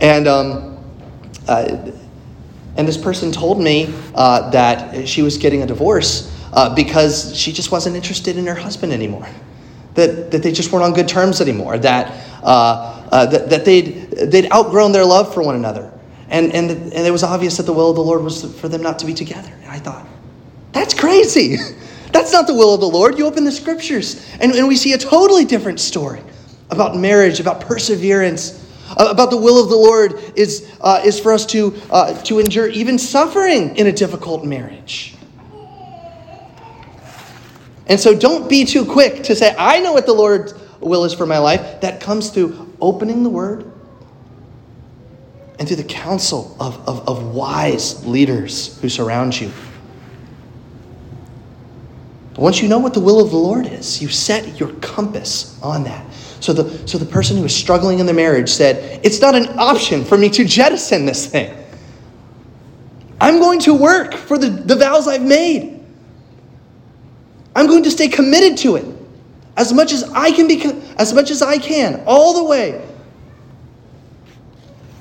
And, 0.00 0.28
um, 0.28 0.84
uh, 1.48 1.90
and 2.76 2.86
this 2.86 2.96
person 2.96 3.32
told 3.32 3.60
me 3.60 3.92
uh, 4.14 4.50
that 4.50 5.08
she 5.08 5.22
was 5.22 5.38
getting 5.38 5.62
a 5.62 5.66
divorce 5.66 6.32
uh, 6.52 6.74
because 6.74 7.36
she 7.36 7.52
just 7.52 7.72
wasn't 7.72 7.96
interested 7.96 8.36
in 8.36 8.46
her 8.46 8.54
husband 8.54 8.92
anymore. 8.92 9.26
That, 9.94 10.30
that 10.30 10.42
they 10.42 10.52
just 10.52 10.72
weren't 10.72 10.84
on 10.84 10.92
good 10.92 11.08
terms 11.08 11.40
anymore. 11.40 11.78
That, 11.78 12.12
uh, 12.42 13.08
uh, 13.10 13.26
that, 13.26 13.48
that 13.48 13.64
they'd, 13.64 14.10
they'd 14.10 14.52
outgrown 14.52 14.92
their 14.92 15.04
love 15.04 15.32
for 15.32 15.42
one 15.42 15.54
another. 15.54 15.92
And, 16.28 16.52
and, 16.52 16.70
and 16.70 16.92
it 16.92 17.10
was 17.10 17.22
obvious 17.22 17.56
that 17.56 17.62
the 17.64 17.72
will 17.72 17.90
of 17.90 17.96
the 17.96 18.02
Lord 18.02 18.22
was 18.22 18.44
for 18.60 18.68
them 18.68 18.82
not 18.82 18.98
to 18.98 19.06
be 19.06 19.14
together. 19.14 19.52
And 19.62 19.70
I 19.70 19.78
thought, 19.78 20.06
that's 20.72 20.92
crazy. 20.92 21.56
That's 22.12 22.32
not 22.32 22.46
the 22.46 22.54
will 22.54 22.72
of 22.72 22.80
the 22.80 22.88
Lord. 22.88 23.18
You 23.18 23.26
open 23.26 23.44
the 23.44 23.52
scriptures, 23.52 24.26
and, 24.40 24.52
and 24.52 24.66
we 24.66 24.76
see 24.76 24.94
a 24.94 24.98
totally 24.98 25.44
different 25.44 25.80
story 25.80 26.22
about 26.70 26.96
marriage, 26.96 27.40
about 27.40 27.60
perseverance, 27.60 28.65
about 28.92 29.30
the 29.30 29.36
will 29.36 29.62
of 29.62 29.68
the 29.68 29.76
Lord 29.76 30.20
is, 30.36 30.70
uh, 30.80 31.02
is 31.04 31.18
for 31.18 31.32
us 31.32 31.46
to, 31.46 31.74
uh, 31.90 32.14
to 32.22 32.38
endure 32.38 32.68
even 32.68 32.98
suffering 32.98 33.76
in 33.76 33.86
a 33.86 33.92
difficult 33.92 34.44
marriage. 34.44 35.14
And 37.88 38.00
so 38.00 38.16
don't 38.16 38.48
be 38.48 38.64
too 38.64 38.84
quick 38.84 39.22
to 39.24 39.36
say, 39.36 39.54
I 39.56 39.80
know 39.80 39.92
what 39.92 40.06
the 40.06 40.12
Lord's 40.12 40.54
will 40.80 41.04
is 41.04 41.14
for 41.14 41.26
my 41.26 41.38
life. 41.38 41.80
That 41.80 42.00
comes 42.00 42.30
through 42.30 42.74
opening 42.80 43.22
the 43.22 43.30
Word 43.30 43.70
and 45.58 45.66
through 45.66 45.78
the 45.78 45.84
counsel 45.84 46.56
of, 46.60 46.86
of, 46.88 47.08
of 47.08 47.34
wise 47.34 48.04
leaders 48.06 48.78
who 48.80 48.88
surround 48.88 49.40
you. 49.40 49.50
But 52.34 52.42
Once 52.42 52.60
you 52.60 52.68
know 52.68 52.78
what 52.78 52.92
the 52.92 53.00
will 53.00 53.20
of 53.20 53.30
the 53.30 53.36
Lord 53.36 53.66
is, 53.66 54.02
you 54.02 54.08
set 54.08 54.60
your 54.60 54.70
compass 54.74 55.58
on 55.62 55.84
that. 55.84 56.04
So 56.40 56.52
the, 56.52 56.86
so 56.86 56.98
the 56.98 57.06
person 57.06 57.36
who 57.36 57.42
was 57.42 57.54
struggling 57.54 57.98
in 57.98 58.06
the 58.06 58.12
marriage 58.12 58.48
said, 58.48 59.00
It's 59.04 59.20
not 59.20 59.34
an 59.34 59.58
option 59.58 60.04
for 60.04 60.18
me 60.18 60.28
to 60.30 60.44
jettison 60.44 61.06
this 61.06 61.26
thing. 61.26 61.56
I'm 63.20 63.38
going 63.38 63.60
to 63.60 63.74
work 63.74 64.14
for 64.14 64.36
the, 64.36 64.50
the 64.50 64.76
vows 64.76 65.08
I've 65.08 65.22
made. 65.22 65.80
I'm 67.54 67.66
going 67.66 67.82
to 67.84 67.90
stay 67.90 68.08
committed 68.08 68.58
to 68.58 68.76
it 68.76 68.84
as 69.56 69.72
much 69.72 69.92
as 69.92 70.04
I 70.12 70.30
can 70.30 70.46
be 70.46 70.62
as 70.98 71.14
much 71.14 71.30
as 71.30 71.40
I 71.40 71.56
can, 71.56 72.02
all 72.06 72.34
the 72.34 72.44
way. 72.44 72.86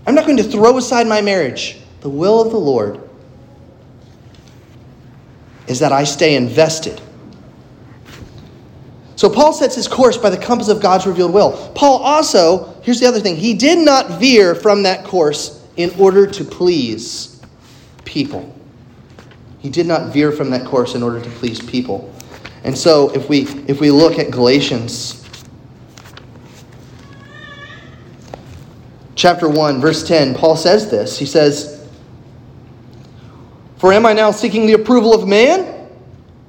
I'm 0.07 0.15
not 0.15 0.25
going 0.25 0.37
to 0.37 0.43
throw 0.43 0.77
aside 0.77 1.07
my 1.07 1.21
marriage. 1.21 1.79
The 2.01 2.09
will 2.09 2.41
of 2.41 2.51
the 2.51 2.57
Lord 2.57 3.01
is 5.67 5.79
that 5.79 5.91
I 5.91 6.03
stay 6.03 6.35
invested 6.35 7.01
so 9.15 9.29
Paul 9.29 9.53
sets 9.53 9.75
his 9.75 9.87
course 9.87 10.17
by 10.17 10.29
the 10.29 10.37
compass 10.37 10.67
of 10.67 10.81
God's 10.81 11.07
revealed 11.07 11.33
will. 11.33 11.71
Paul 11.73 11.99
also, 11.99 12.79
here's 12.81 12.99
the 12.99 13.07
other 13.07 13.19
thing, 13.19 13.35
he 13.35 13.53
did 13.53 13.79
not 13.79 14.19
veer 14.19 14.55
from 14.55 14.83
that 14.83 15.05
course 15.05 15.65
in 15.77 15.89
order 15.99 16.27
to 16.27 16.43
please 16.43 17.41
people. 18.03 18.53
He 19.59 19.69
did 19.69 19.87
not 19.87 20.13
veer 20.13 20.31
from 20.31 20.49
that 20.51 20.65
course 20.65 20.95
in 20.95 21.03
order 21.03 21.21
to 21.21 21.29
please 21.31 21.61
people. 21.61 22.13
And 22.63 22.77
so 22.77 23.09
if 23.11 23.29
we 23.29 23.41
if 23.67 23.79
we 23.79 23.91
look 23.91 24.19
at 24.19 24.31
Galatians 24.31 25.23
chapter 29.15 29.47
1 29.47 29.79
verse 29.81 30.07
10, 30.07 30.35
Paul 30.35 30.55
says 30.55 30.89
this. 30.89 31.17
He 31.17 31.25
says, 31.25 31.87
"For 33.77 33.93
am 33.93 34.05
I 34.05 34.13
now 34.13 34.31
seeking 34.31 34.65
the 34.65 34.73
approval 34.73 35.13
of 35.13 35.27
man?" 35.27 35.74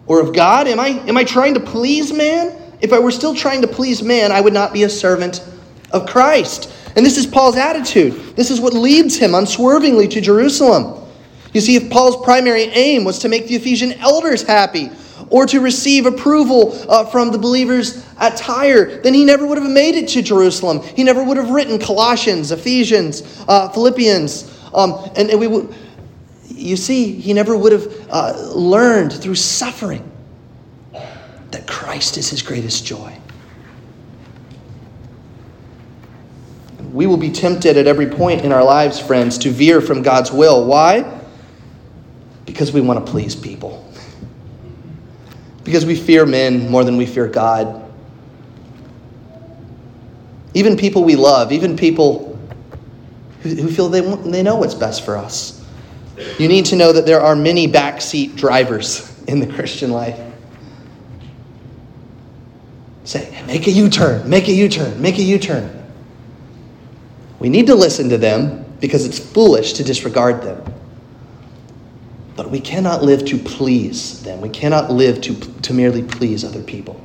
Or 0.07 0.21
of 0.21 0.35
God? 0.35 0.69
Am 0.69 0.81
I, 0.81 0.88
am 0.88 1.16
I 1.16 1.25
trying 1.25 1.55
to 1.55 1.61
please 1.61 2.12
man? 2.12 2.57
If 2.81 2.92
I 2.92 2.99
were 2.99 3.11
still 3.11 3.35
trying 3.35 3.62
to 3.62 3.69
please 3.69 4.03
man, 4.03 4.33
I 4.33 4.40
would 4.40 4.53
not 4.53 4.73
be 4.73 4.83
a 4.83 4.88
servant 4.88 5.47
of 5.92 6.07
Christ. 6.07 6.73
And 6.97 7.05
this 7.05 7.16
is 7.16 7.27
Paul's 7.27 7.57
attitude. 7.57 8.14
This 8.37 8.51
is 8.51 8.61
what 8.61 8.73
leads 8.73 9.16
him 9.16 9.35
unswervingly 9.35 10.09
to 10.09 10.21
Jerusalem. 10.21 11.03
You 11.53 11.61
see, 11.61 11.77
if 11.77 11.90
Paul's 11.90 12.23
primary 12.25 12.64
aim 12.64 13.05
was 13.05 13.19
to 13.21 13.29
make 13.29 13.49
the 13.49 13.55
Ephesian 13.55 13.92
elders 13.95 14.42
happy, 14.42 14.90
or 15.31 15.47
to 15.47 15.61
receive 15.61 16.07
approval 16.07 16.73
uh, 16.88 17.05
from 17.07 17.31
the 17.33 17.38
believers 17.38 18.07
at 18.19 18.37
Tyre, 18.37 19.01
then 19.03 19.14
he 19.14 19.25
never 19.25 19.47
would 19.47 19.59
have 19.59 19.69
made 19.69 19.95
it 19.95 20.09
to 20.09 20.23
Jerusalem. 20.23 20.81
He 20.83 21.03
never 21.03 21.23
would 21.23 21.37
have 21.37 21.51
written 21.51 21.79
Colossians, 21.79 22.53
Ephesians, 22.53 23.45
uh, 23.49 23.69
Philippians. 23.71 24.53
Um, 24.75 25.11
and, 25.16 25.31
and 25.31 25.40
we 25.40 25.47
would, 25.47 25.75
you 26.48 26.76
see, 26.76 27.12
he 27.12 27.32
never 27.32 27.56
would 27.56 27.72
have 27.72 28.09
uh, 28.11 28.50
learned 28.54 29.12
through 29.12 29.35
suffering 29.35 30.11
that 31.50 31.66
Christ 31.66 32.16
is 32.16 32.28
his 32.28 32.42
greatest 32.42 32.85
joy. 32.85 33.16
We 36.92 37.06
will 37.06 37.16
be 37.16 37.30
tempted 37.30 37.76
at 37.76 37.87
every 37.87 38.06
point 38.06 38.44
in 38.44 38.52
our 38.52 38.64
lives, 38.64 38.98
friends, 38.98 39.38
to 39.38 39.50
veer 39.50 39.80
from 39.80 40.02
God's 40.02 40.32
will. 40.32 40.66
Why? 40.66 41.20
Because 42.46 42.72
we 42.72 42.80
want 42.80 43.04
to 43.04 43.11
please 43.11 43.35
people. 43.35 43.82
Because 45.62 45.85
we 45.85 45.96
fear 45.96 46.24
men 46.24 46.70
more 46.70 46.85
than 46.85 46.96
we 46.96 47.06
fear 47.06 47.26
God. 47.26 47.82
Even 50.54 50.76
people 50.76 51.04
we 51.04 51.16
love, 51.16 51.52
even 51.52 51.76
people 51.76 52.38
who, 53.42 53.50
who 53.50 53.70
feel 53.70 53.88
they, 53.88 54.00
they 54.00 54.42
know 54.42 54.56
what's 54.56 54.74
best 54.74 55.04
for 55.04 55.16
us. 55.16 55.56
You 56.38 56.48
need 56.48 56.66
to 56.66 56.76
know 56.76 56.92
that 56.92 57.07
there 57.07 57.20
are 57.20 57.37
many 57.37 57.68
backseat 57.68 58.37
drivers 58.37 59.22
in 59.24 59.40
the 59.40 59.46
Christian 59.46 59.90
life. 59.90 60.18
Say, 63.05 63.42
make 63.46 63.66
a 63.66 63.70
U 63.70 63.88
turn, 63.88 64.29
make 64.29 64.48
a 64.48 64.52
U 64.52 64.68
turn, 64.68 65.00
make 65.00 65.18
a 65.18 65.22
U 65.22 65.38
turn. 65.38 65.85
We 67.38 67.48
need 67.48 67.66
to 67.66 67.74
listen 67.74 68.09
to 68.09 68.18
them 68.18 68.64
because 68.81 69.07
it's 69.07 69.18
foolish 69.18 69.74
to 69.74 69.85
disregard 69.85 70.42
them. 70.42 70.62
But 72.35 72.50
we 72.50 72.61
cannot 72.61 73.02
live 73.02 73.24
to 73.26 73.38
please 73.38 74.22
them. 74.22 74.40
We 74.40 74.48
cannot 74.48 74.90
live 74.90 75.20
to, 75.22 75.35
to 75.35 75.72
merely 75.72 76.02
please 76.02 76.44
other 76.44 76.62
people. 76.62 77.00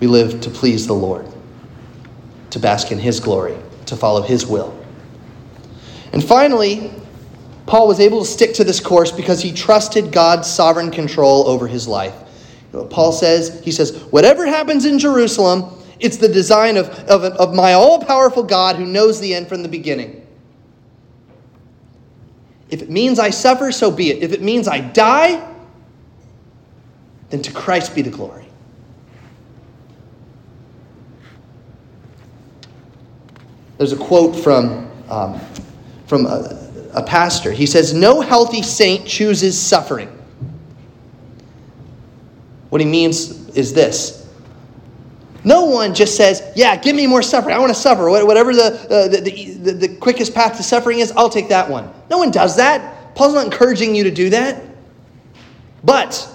We 0.00 0.06
live 0.06 0.42
to 0.42 0.50
please 0.50 0.86
the 0.86 0.92
Lord, 0.94 1.26
to 2.56 2.60
bask 2.62 2.90
in 2.90 2.98
His 2.98 3.20
glory, 3.20 3.54
to 3.84 3.94
follow 3.94 4.22
His 4.22 4.46
will. 4.46 4.74
And 6.14 6.24
finally, 6.24 6.90
Paul 7.66 7.86
was 7.86 8.00
able 8.00 8.20
to 8.20 8.26
stick 8.26 8.54
to 8.54 8.64
this 8.64 8.80
course 8.80 9.12
because 9.12 9.42
he 9.42 9.52
trusted 9.52 10.10
God's 10.10 10.48
sovereign 10.48 10.90
control 10.90 11.46
over 11.46 11.66
his 11.66 11.86
life. 11.86 12.14
You 12.72 12.78
know 12.78 12.84
what 12.84 12.90
Paul 12.90 13.12
says? 13.12 13.62
He 13.62 13.70
says, 13.70 14.04
Whatever 14.04 14.46
happens 14.46 14.86
in 14.86 14.98
Jerusalem, 14.98 15.70
it's 16.00 16.16
the 16.16 16.28
design 16.28 16.78
of, 16.78 16.88
of, 17.10 17.24
of 17.24 17.54
my 17.54 17.74
all 17.74 18.02
powerful 18.02 18.42
God 18.42 18.76
who 18.76 18.86
knows 18.86 19.20
the 19.20 19.34
end 19.34 19.48
from 19.48 19.62
the 19.62 19.68
beginning. 19.68 20.26
If 22.70 22.80
it 22.80 22.88
means 22.88 23.18
I 23.18 23.28
suffer, 23.28 23.70
so 23.70 23.90
be 23.90 24.10
it. 24.10 24.22
If 24.22 24.32
it 24.32 24.40
means 24.40 24.68
I 24.68 24.80
die, 24.80 25.46
then 27.28 27.42
to 27.42 27.52
Christ 27.52 27.94
be 27.94 28.00
the 28.00 28.10
glory. 28.10 28.45
There's 33.78 33.92
a 33.92 33.96
quote 33.96 34.36
from, 34.36 34.90
um, 35.08 35.40
from 36.06 36.26
a, 36.26 36.70
a 36.94 37.02
pastor. 37.02 37.52
He 37.52 37.66
says, 37.66 37.92
No 37.92 38.20
healthy 38.20 38.62
saint 38.62 39.06
chooses 39.06 39.60
suffering. 39.60 40.08
What 42.70 42.80
he 42.80 42.86
means 42.86 43.48
is 43.50 43.72
this 43.72 44.26
no 45.46 45.64
one 45.66 45.94
just 45.94 46.16
says, 46.16 46.42
Yeah, 46.56 46.74
give 46.74 46.96
me 46.96 47.06
more 47.06 47.22
suffering. 47.22 47.54
I 47.54 47.60
want 47.60 47.72
to 47.72 47.80
suffer. 47.80 48.10
Whatever 48.10 48.52
the, 48.52 48.64
uh, 48.90 49.06
the, 49.06 49.20
the, 49.20 49.72
the, 49.72 49.96
quickest 49.96 50.34
path 50.34 50.56
to 50.56 50.64
suffering 50.64 50.98
is, 50.98 51.12
I'll 51.12 51.30
take 51.30 51.48
that 51.50 51.70
one. 51.70 51.88
No 52.10 52.18
one 52.18 52.32
does 52.32 52.56
that. 52.56 53.14
Paul's 53.14 53.34
not 53.34 53.44
encouraging 53.44 53.94
you 53.94 54.02
to 54.02 54.10
do 54.10 54.28
that. 54.30 54.60
But 55.84 56.28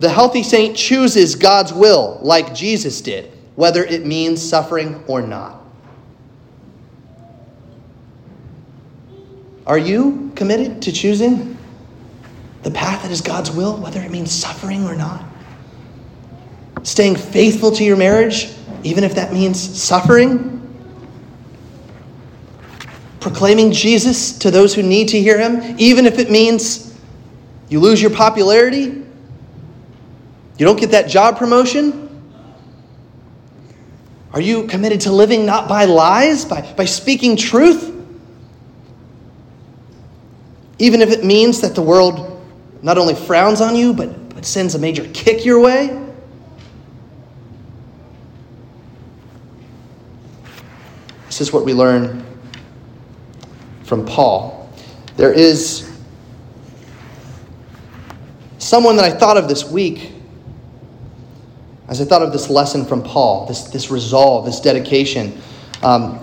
the 0.00 0.10
healthy 0.10 0.42
saint 0.42 0.76
chooses 0.76 1.34
God's 1.34 1.72
will 1.72 2.18
like 2.20 2.54
Jesus 2.54 3.00
did, 3.00 3.32
whether 3.56 3.84
it 3.84 4.04
means 4.04 4.42
suffering 4.42 5.02
or 5.06 5.22
not. 5.22 5.62
Are 9.66 9.78
you 9.78 10.32
committed 10.34 10.82
to 10.82 10.92
choosing 10.92 11.56
the 12.62 12.70
path 12.70 13.02
that 13.02 13.10
is 13.10 13.20
God's 13.20 13.50
will, 13.50 13.76
whether 13.78 14.00
it 14.00 14.10
means 14.10 14.30
suffering 14.30 14.84
or 14.84 14.94
not? 14.94 15.24
Staying 16.82 17.16
faithful 17.16 17.70
to 17.72 17.84
your 17.84 17.96
marriage, 17.96 18.52
even 18.82 19.04
if 19.04 19.14
that 19.14 19.32
means 19.32 19.58
suffering? 19.58 20.60
Proclaiming 23.20 23.72
Jesus 23.72 24.36
to 24.38 24.50
those 24.50 24.74
who 24.74 24.82
need 24.82 25.08
to 25.08 25.20
hear 25.20 25.38
him, 25.38 25.76
even 25.78 26.04
if 26.04 26.18
it 26.18 26.30
means 26.30 26.94
you 27.70 27.80
lose 27.80 28.02
your 28.02 28.10
popularity? 28.10 29.02
You 30.58 30.66
don't 30.66 30.78
get 30.78 30.90
that 30.90 31.08
job 31.08 31.38
promotion? 31.38 32.03
Are 34.34 34.40
you 34.40 34.66
committed 34.66 35.02
to 35.02 35.12
living 35.12 35.46
not 35.46 35.68
by 35.68 35.84
lies, 35.84 36.44
by, 36.44 36.60
by 36.74 36.86
speaking 36.86 37.36
truth? 37.36 37.92
Even 40.80 41.00
if 41.00 41.10
it 41.12 41.24
means 41.24 41.60
that 41.60 41.76
the 41.76 41.82
world 41.82 42.44
not 42.82 42.98
only 42.98 43.14
frowns 43.14 43.60
on 43.60 43.76
you, 43.76 43.94
but, 43.94 44.34
but 44.34 44.44
sends 44.44 44.74
a 44.74 44.78
major 44.80 45.08
kick 45.14 45.44
your 45.44 45.60
way? 45.60 46.04
This 51.26 51.40
is 51.40 51.52
what 51.52 51.64
we 51.64 51.72
learn 51.72 52.26
from 53.84 54.04
Paul. 54.04 54.68
There 55.16 55.32
is 55.32 55.96
someone 58.58 58.96
that 58.96 59.04
I 59.04 59.16
thought 59.16 59.36
of 59.36 59.46
this 59.48 59.64
week 59.64 60.10
as 61.94 62.00
I 62.00 62.06
thought 62.06 62.22
of 62.22 62.32
this 62.32 62.50
lesson 62.50 62.84
from 62.84 63.04
Paul, 63.04 63.46
this, 63.46 63.62
this 63.64 63.88
resolve, 63.88 64.46
this 64.46 64.58
dedication. 64.58 65.40
Um, 65.80 66.18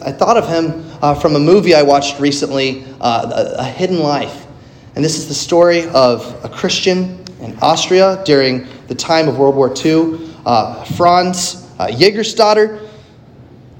I 0.00 0.12
thought 0.12 0.36
of 0.36 0.48
him 0.48 0.88
uh, 1.02 1.16
from 1.16 1.34
a 1.34 1.40
movie 1.40 1.74
I 1.74 1.82
watched 1.82 2.20
recently, 2.20 2.84
uh, 3.00 3.56
a, 3.58 3.62
a, 3.62 3.64
Hidden 3.64 3.98
Life. 3.98 4.46
And 4.94 5.04
this 5.04 5.18
is 5.18 5.26
the 5.26 5.34
story 5.34 5.88
of 5.88 6.44
a 6.44 6.48
Christian 6.48 7.24
in 7.40 7.58
Austria 7.60 8.22
during 8.24 8.68
the 8.86 8.94
time 8.94 9.26
of 9.26 9.38
World 9.38 9.56
War 9.56 9.74
II, 9.74 10.30
uh, 10.46 10.84
Franz 10.84 11.68
uh, 11.80 11.88
Jägerstätter. 11.88 12.88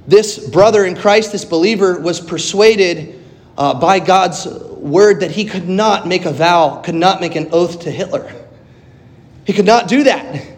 This 0.09 0.44
brother 0.48 0.87
in 0.87 0.96
Christ, 0.96 1.31
this 1.31 1.44
believer, 1.44 2.01
was 2.01 2.20
persuaded 2.20 3.24
uh, 3.57 3.79
by 3.79 4.01
God's 4.01 4.44
word 4.48 5.20
that 5.20 5.31
he 5.31 5.44
could 5.44 5.68
not 5.68 6.09
make 6.09 6.24
a 6.24 6.33
vow, 6.33 6.83
could 6.85 6.96
not 6.96 7.20
make 7.20 7.37
an 7.37 7.51
oath 7.53 7.79
to 7.83 7.92
Hitler. 7.92 8.35
He 9.44 9.53
could 9.53 9.66
not 9.66 9.87
do 9.87 10.03
that. 10.03 10.58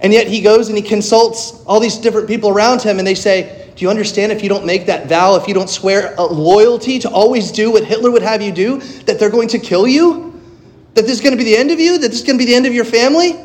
And 0.00 0.12
yet 0.12 0.26
he 0.26 0.40
goes 0.40 0.68
and 0.68 0.76
he 0.76 0.82
consults 0.82 1.62
all 1.66 1.80
these 1.80 1.96
different 1.96 2.28
people 2.28 2.50
around 2.50 2.82
him, 2.82 2.98
and 2.98 3.06
they 3.06 3.14
say, 3.14 3.72
do 3.76 3.84
you 3.84 3.90
understand 3.90 4.32
if 4.32 4.42
you 4.42 4.48
don't 4.48 4.64
make 4.64 4.86
that 4.86 5.06
vow, 5.06 5.36
if 5.36 5.46
you 5.46 5.54
don't 5.54 5.68
swear 5.68 6.14
a 6.16 6.24
loyalty 6.24 6.98
to 7.00 7.10
always 7.10 7.52
do 7.52 7.70
what 7.70 7.84
Hitler 7.84 8.10
would 8.10 8.22
have 8.22 8.40
you 8.40 8.52
do, 8.52 8.78
that 9.04 9.18
they're 9.18 9.30
going 9.30 9.48
to 9.48 9.58
kill 9.58 9.86
you? 9.86 10.40
That 10.94 11.02
this 11.02 11.12
is 11.12 11.20
going 11.20 11.32
to 11.32 11.36
be 11.36 11.44
the 11.44 11.56
end 11.56 11.70
of 11.70 11.78
you? 11.78 11.98
That 11.98 12.08
this 12.08 12.20
is 12.20 12.26
going 12.26 12.38
to 12.38 12.44
be 12.44 12.50
the 12.50 12.54
end 12.54 12.66
of 12.66 12.72
your 12.72 12.86
family? 12.86 13.38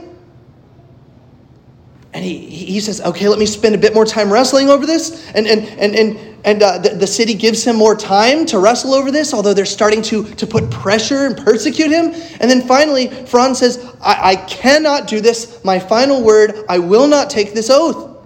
And 2.14 2.24
he, 2.26 2.40
he 2.50 2.80
says, 2.80 3.02
okay, 3.02 3.28
let 3.28 3.40
me 3.40 3.46
spend 3.46 3.76
a 3.76 3.78
bit 3.78 3.94
more 3.94 4.06
time 4.06 4.32
wrestling 4.32 4.70
over 4.70 4.86
this. 4.86 5.30
And, 5.32 5.48
and, 5.48 5.64
and, 5.80 5.96
and, 5.96 6.31
and 6.44 6.64
uh, 6.64 6.80
the, 6.80 6.90
the 6.90 7.08
city 7.08 7.36
gives 7.36 7.64
him 7.64 7.76
more 7.76 7.96
time 7.96 8.46
to 8.48 8.60
wrestle 8.60 8.94
over 8.94 9.12
this, 9.12 9.34
although 9.34 9.54
they're 9.54 9.66
starting 9.66 10.02
to, 10.04 10.24
to 10.36 10.48
put 10.48 10.72
pressure 10.72 11.28
and 11.28 11.38
persecute 11.38 11.92
him. 11.92 12.14
And 12.40 12.50
then 12.50 12.62
finally, 12.62 13.08
Franz 13.26 13.60
says, 13.60 13.96
I, 14.02 14.32
I 14.32 14.36
cannot 14.48 15.08
do 15.08 15.22
this. 15.22 15.64
My 15.64 15.78
final 15.78 16.24
word, 16.24 16.66
I 16.68 16.80
will 16.80 17.08
not 17.08 17.30
take 17.30 17.54
this 17.54 17.70
oath. 17.70 18.18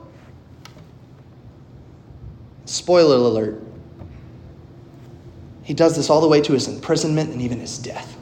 Spoiler 2.66 3.18
alert. 3.18 3.62
He 5.64 5.74
does 5.74 5.96
this 5.96 6.10
all 6.10 6.22
the 6.22 6.28
way 6.28 6.42
to 6.42 6.54
his 6.54 6.68
imprisonment 6.68 7.32
and 7.32 7.42
even 7.42 7.60
his 7.60 7.78
death. 7.78 8.16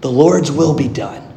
The 0.00 0.10
Lord's 0.10 0.50
will 0.50 0.74
be 0.74 0.88
done. 0.88 1.27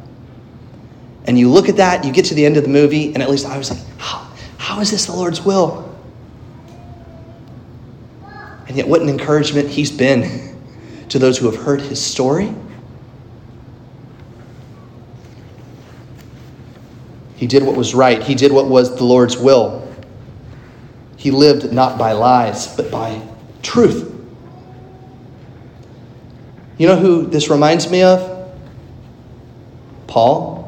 And 1.26 1.38
you 1.38 1.48
look 1.48 1.68
at 1.68 1.76
that, 1.76 2.04
you 2.04 2.12
get 2.12 2.24
to 2.26 2.34
the 2.34 2.44
end 2.44 2.56
of 2.56 2.64
the 2.64 2.68
movie, 2.68 3.14
and 3.14 3.22
at 3.22 3.30
least 3.30 3.46
I 3.46 3.56
was 3.56 3.70
like, 3.70 3.80
how, 3.98 4.28
how 4.58 4.80
is 4.80 4.90
this 4.90 5.06
the 5.06 5.12
Lord's 5.12 5.42
will? 5.42 5.88
And 8.66 8.76
yet, 8.76 8.88
what 8.88 9.02
an 9.02 9.08
encouragement 9.08 9.68
he's 9.68 9.90
been 9.90 10.56
to 11.10 11.18
those 11.18 11.38
who 11.38 11.50
have 11.50 11.62
heard 11.62 11.80
his 11.80 12.04
story 12.04 12.54
He 17.42 17.48
did 17.48 17.64
what 17.64 17.74
was 17.74 17.92
right, 17.92 18.22
he 18.22 18.36
did 18.36 18.52
what 18.52 18.68
was 18.68 18.94
the 18.94 19.02
Lord's 19.02 19.36
will. 19.36 19.92
He 21.16 21.32
lived 21.32 21.72
not 21.72 21.98
by 21.98 22.12
lies, 22.12 22.68
but 22.76 22.88
by 22.88 23.20
truth. 23.62 24.14
You 26.78 26.86
know 26.86 26.94
who 26.94 27.26
this 27.26 27.50
reminds 27.50 27.90
me 27.90 28.04
of? 28.04 28.48
Paul. 30.06 30.61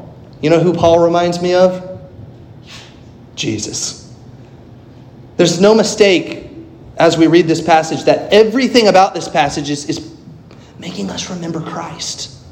You 0.45 0.51
know 0.51 0.59
who 0.59 0.73
Paul 0.73 0.99
reminds 0.99 1.41
me 1.41 1.55
of? 1.55 1.99
Jesus. 3.33 4.15
There's 5.37 5.59
no 5.59 5.73
mistake 5.73 6.51
as 6.97 7.17
we 7.17 7.25
read 7.25 7.47
this 7.47 7.61
passage 7.61 8.03
that 8.03 8.31
everything 8.31 8.87
about 8.87 9.15
this 9.15 9.27
passage 9.27 9.71
is, 9.71 9.89
is 9.89 10.15
making 10.77 11.09
us 11.09 11.31
remember 11.31 11.61
Christ. 11.61 12.45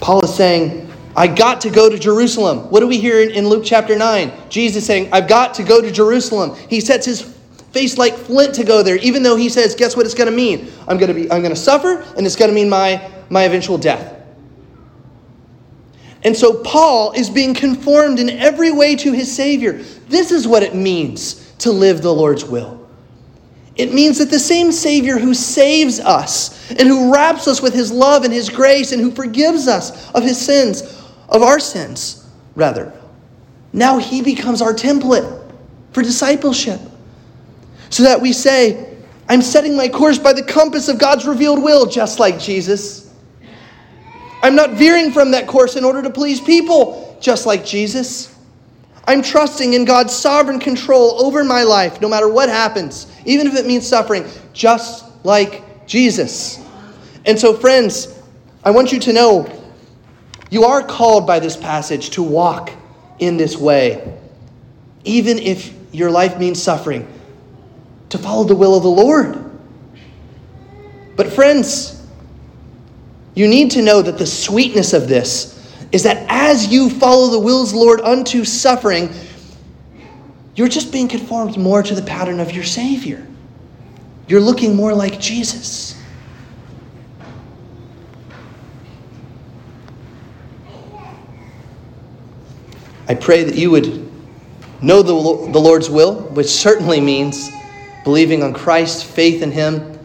Paul 0.00 0.24
is 0.24 0.34
saying, 0.34 0.90
I 1.14 1.26
got 1.26 1.60
to 1.60 1.68
go 1.68 1.90
to 1.90 1.98
Jerusalem. 1.98 2.70
What 2.70 2.80
do 2.80 2.86
we 2.86 2.98
hear 2.98 3.20
in 3.20 3.46
Luke 3.46 3.62
chapter 3.62 3.94
9? 3.94 4.32
Jesus 4.48 4.86
saying, 4.86 5.10
I've 5.12 5.28
got 5.28 5.52
to 5.56 5.62
go 5.62 5.82
to 5.82 5.90
Jerusalem. 5.90 6.56
He 6.70 6.80
sets 6.80 7.04
his 7.04 7.20
face 7.72 7.98
like 7.98 8.14
flint 8.14 8.54
to 8.54 8.64
go 8.64 8.82
there, 8.82 8.96
even 8.96 9.22
though 9.22 9.36
he 9.36 9.50
says, 9.50 9.74
guess 9.74 9.94
what 9.94 10.06
it's 10.06 10.14
going 10.14 10.30
to 10.30 10.34
mean? 10.34 10.72
I'm 10.88 10.96
going 10.96 11.08
to 11.08 11.14
be 11.14 11.30
I'm 11.30 11.42
going 11.42 11.54
to 11.54 11.60
suffer, 11.60 12.00
and 12.16 12.24
it's 12.24 12.34
going 12.34 12.48
to 12.48 12.54
mean 12.54 12.70
my, 12.70 13.10
my 13.28 13.42
eventual 13.42 13.76
death. 13.76 14.19
And 16.22 16.36
so 16.36 16.62
Paul 16.62 17.12
is 17.12 17.30
being 17.30 17.54
conformed 17.54 18.18
in 18.18 18.28
every 18.30 18.70
way 18.70 18.94
to 18.96 19.12
his 19.12 19.34
Savior. 19.34 19.72
This 20.08 20.30
is 20.30 20.46
what 20.46 20.62
it 20.62 20.74
means 20.74 21.52
to 21.58 21.72
live 21.72 22.02
the 22.02 22.12
Lord's 22.12 22.44
will. 22.44 22.88
It 23.76 23.94
means 23.94 24.18
that 24.18 24.30
the 24.30 24.38
same 24.38 24.72
Savior 24.72 25.18
who 25.18 25.32
saves 25.32 26.00
us 26.00 26.70
and 26.72 26.80
who 26.80 27.12
wraps 27.12 27.48
us 27.48 27.62
with 27.62 27.72
his 27.72 27.90
love 27.90 28.24
and 28.24 28.32
his 28.32 28.50
grace 28.50 28.92
and 28.92 29.00
who 29.00 29.10
forgives 29.10 29.68
us 29.68 30.10
of 30.10 30.22
his 30.22 30.38
sins, 30.38 30.82
of 31.28 31.42
our 31.42 31.58
sins, 31.58 32.28
rather, 32.54 32.92
now 33.72 33.98
he 33.98 34.20
becomes 34.20 34.60
our 34.60 34.74
template 34.74 35.54
for 35.92 36.02
discipleship. 36.02 36.80
So 37.88 38.02
that 38.02 38.20
we 38.20 38.32
say, 38.32 38.98
I'm 39.28 39.42
setting 39.42 39.76
my 39.76 39.88
course 39.88 40.18
by 40.18 40.32
the 40.32 40.42
compass 40.42 40.88
of 40.88 40.98
God's 40.98 41.24
revealed 41.24 41.62
will, 41.62 41.86
just 41.86 42.18
like 42.18 42.38
Jesus. 42.38 43.09
I'm 44.42 44.54
not 44.54 44.70
veering 44.70 45.12
from 45.12 45.32
that 45.32 45.46
course 45.46 45.76
in 45.76 45.84
order 45.84 46.02
to 46.02 46.10
please 46.10 46.40
people, 46.40 47.18
just 47.20 47.46
like 47.46 47.64
Jesus. 47.64 48.34
I'm 49.06 49.22
trusting 49.22 49.74
in 49.74 49.84
God's 49.84 50.14
sovereign 50.14 50.60
control 50.60 51.22
over 51.24 51.44
my 51.44 51.62
life, 51.62 52.00
no 52.00 52.08
matter 52.08 52.28
what 52.28 52.48
happens, 52.48 53.06
even 53.24 53.46
if 53.46 53.54
it 53.54 53.66
means 53.66 53.86
suffering, 53.86 54.24
just 54.52 55.04
like 55.24 55.86
Jesus. 55.86 56.64
And 57.26 57.38
so, 57.38 57.54
friends, 57.54 58.18
I 58.64 58.70
want 58.70 58.92
you 58.92 59.00
to 59.00 59.12
know 59.12 59.50
you 60.50 60.64
are 60.64 60.82
called 60.82 61.26
by 61.26 61.38
this 61.38 61.56
passage 61.56 62.10
to 62.10 62.22
walk 62.22 62.72
in 63.18 63.36
this 63.36 63.56
way, 63.56 64.16
even 65.04 65.38
if 65.38 65.74
your 65.92 66.10
life 66.10 66.38
means 66.38 66.62
suffering, 66.62 67.06
to 68.10 68.18
follow 68.18 68.44
the 68.44 68.56
will 68.56 68.76
of 68.76 68.82
the 68.82 68.88
Lord. 68.88 69.50
But, 71.16 71.32
friends, 71.32 71.99
you 73.40 73.48
need 73.48 73.70
to 73.70 73.80
know 73.80 74.02
that 74.02 74.18
the 74.18 74.26
sweetness 74.26 74.92
of 74.92 75.08
this 75.08 75.58
is 75.92 76.02
that 76.02 76.26
as 76.28 76.66
you 76.66 76.90
follow 76.90 77.30
the 77.30 77.38
wills, 77.38 77.72
Lord, 77.72 78.02
unto 78.02 78.44
suffering, 78.44 79.08
you're 80.54 80.68
just 80.68 80.92
being 80.92 81.08
conformed 81.08 81.56
more 81.56 81.82
to 81.82 81.94
the 81.94 82.02
pattern 82.02 82.38
of 82.38 82.52
your 82.52 82.64
Savior. 82.64 83.26
You're 84.28 84.42
looking 84.42 84.76
more 84.76 84.92
like 84.92 85.18
Jesus. 85.18 85.98
I 93.08 93.14
pray 93.14 93.44
that 93.44 93.54
you 93.54 93.70
would 93.70 94.06
know 94.82 95.00
the, 95.00 95.50
the 95.50 95.58
Lord's 95.58 95.88
will, 95.88 96.24
which 96.32 96.48
certainly 96.48 97.00
means 97.00 97.48
believing 98.04 98.42
on 98.42 98.52
Christ, 98.52 99.06
faith 99.06 99.40
in 99.40 99.50
Him, 99.50 99.98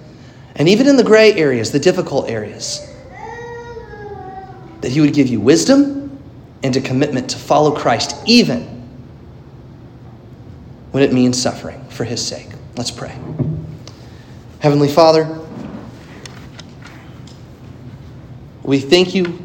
and 0.56 0.70
even 0.70 0.88
in 0.88 0.96
the 0.96 1.04
gray 1.04 1.34
areas, 1.34 1.74
the 1.74 1.80
difficult 1.80 2.30
areas 2.30 2.94
that 4.86 4.92
He 4.92 5.02
would 5.02 5.16
give 5.16 5.26
you 5.26 5.40
wisdom 5.40 6.16
and 6.62 6.78
a 6.78 6.80
commitment 6.80 7.28
to 7.32 7.40
follow 7.40 7.76
Christ, 7.76 8.16
even 8.28 8.62
when 10.92 11.02
it 11.02 11.12
means 11.12 11.42
suffering 11.42 11.84
for 11.90 12.04
His 12.04 12.24
sake. 12.24 12.50
Let's 12.78 12.92
pray. 12.92 13.18
Heavenly 14.60 14.88
Father, 14.88 15.40
we 18.62 18.80
thank 18.80 19.16
you 19.16 19.40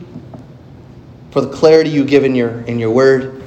for 1.31 1.41
the 1.41 1.51
clarity 1.51 1.89
you 1.89 2.05
give 2.05 2.25
in 2.25 2.35
your, 2.35 2.61
in 2.67 2.79
your 2.79 2.91
word. 2.91 3.43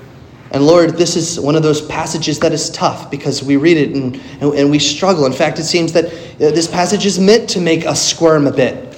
And 0.50 0.66
Lord, 0.66 0.98
this 0.98 1.16
is 1.16 1.40
one 1.40 1.56
of 1.56 1.62
those 1.62 1.80
passages 1.86 2.40
that 2.40 2.54
is 2.54 2.72
tough 2.72 3.12
because 3.12 3.44
we 3.44 3.56
read 3.58 3.78
it 3.78 3.92
and, 3.92 4.16
and, 4.42 4.52
and 4.56 4.72
we 4.72 4.80
struggle. 4.80 5.28
In 5.28 5.32
fact, 5.32 5.60
it 5.60 5.66
seems 5.66 5.94
that 5.94 6.06
uh, 6.06 6.10
this 6.38 6.68
passage 6.68 7.06
is 7.06 7.20
meant 7.20 7.52
to 7.52 7.62
make 7.62 7.86
us 7.86 8.02
squirm 8.04 8.48
a 8.48 8.52
bit. 8.52 8.93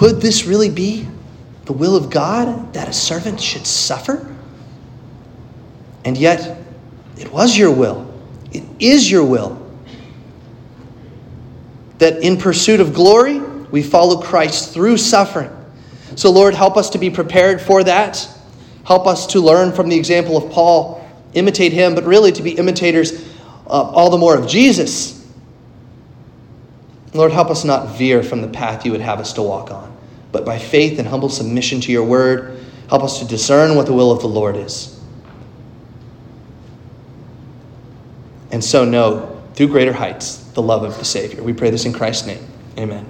Could 0.00 0.22
this 0.22 0.46
really 0.46 0.70
be 0.70 1.06
the 1.66 1.74
will 1.74 1.94
of 1.94 2.08
God 2.08 2.72
that 2.72 2.88
a 2.88 2.92
servant 2.92 3.38
should 3.38 3.66
suffer? 3.66 4.34
And 6.06 6.16
yet, 6.16 6.56
it 7.18 7.30
was 7.30 7.54
your 7.54 7.70
will. 7.70 8.10
It 8.50 8.64
is 8.78 9.10
your 9.10 9.26
will 9.26 9.58
that 11.98 12.22
in 12.22 12.38
pursuit 12.38 12.80
of 12.80 12.94
glory, 12.94 13.40
we 13.40 13.82
follow 13.82 14.22
Christ 14.22 14.72
through 14.72 14.96
suffering. 14.96 15.50
So, 16.16 16.30
Lord, 16.30 16.54
help 16.54 16.78
us 16.78 16.88
to 16.88 16.98
be 16.98 17.10
prepared 17.10 17.60
for 17.60 17.84
that. 17.84 18.26
Help 18.86 19.06
us 19.06 19.26
to 19.26 19.40
learn 19.40 19.70
from 19.70 19.90
the 19.90 19.98
example 19.98 20.38
of 20.38 20.50
Paul, 20.50 21.06
imitate 21.34 21.74
him, 21.74 21.94
but 21.94 22.04
really 22.04 22.32
to 22.32 22.42
be 22.42 22.52
imitators 22.52 23.22
uh, 23.66 23.68
all 23.68 24.08
the 24.08 24.16
more 24.16 24.34
of 24.34 24.48
Jesus 24.48 25.19
Lord, 27.12 27.32
help 27.32 27.50
us 27.50 27.64
not 27.64 27.96
veer 27.96 28.22
from 28.22 28.40
the 28.40 28.48
path 28.48 28.84
you 28.84 28.92
would 28.92 29.00
have 29.00 29.18
us 29.18 29.32
to 29.34 29.42
walk 29.42 29.70
on, 29.70 29.96
but 30.30 30.44
by 30.44 30.58
faith 30.58 30.98
and 30.98 31.08
humble 31.08 31.28
submission 31.28 31.80
to 31.82 31.92
your 31.92 32.04
word, 32.04 32.58
help 32.88 33.02
us 33.02 33.18
to 33.18 33.24
discern 33.24 33.74
what 33.74 33.86
the 33.86 33.92
will 33.92 34.12
of 34.12 34.20
the 34.20 34.28
Lord 34.28 34.56
is. 34.56 35.00
And 38.52 38.62
so 38.62 38.84
know, 38.84 39.40
through 39.54 39.68
greater 39.68 39.92
heights, 39.92 40.36
the 40.52 40.62
love 40.62 40.82
of 40.82 40.98
the 40.98 41.04
Savior. 41.04 41.42
We 41.42 41.52
pray 41.52 41.70
this 41.70 41.84
in 41.84 41.92
Christ's 41.92 42.26
name. 42.26 42.46
Amen. 42.78 43.06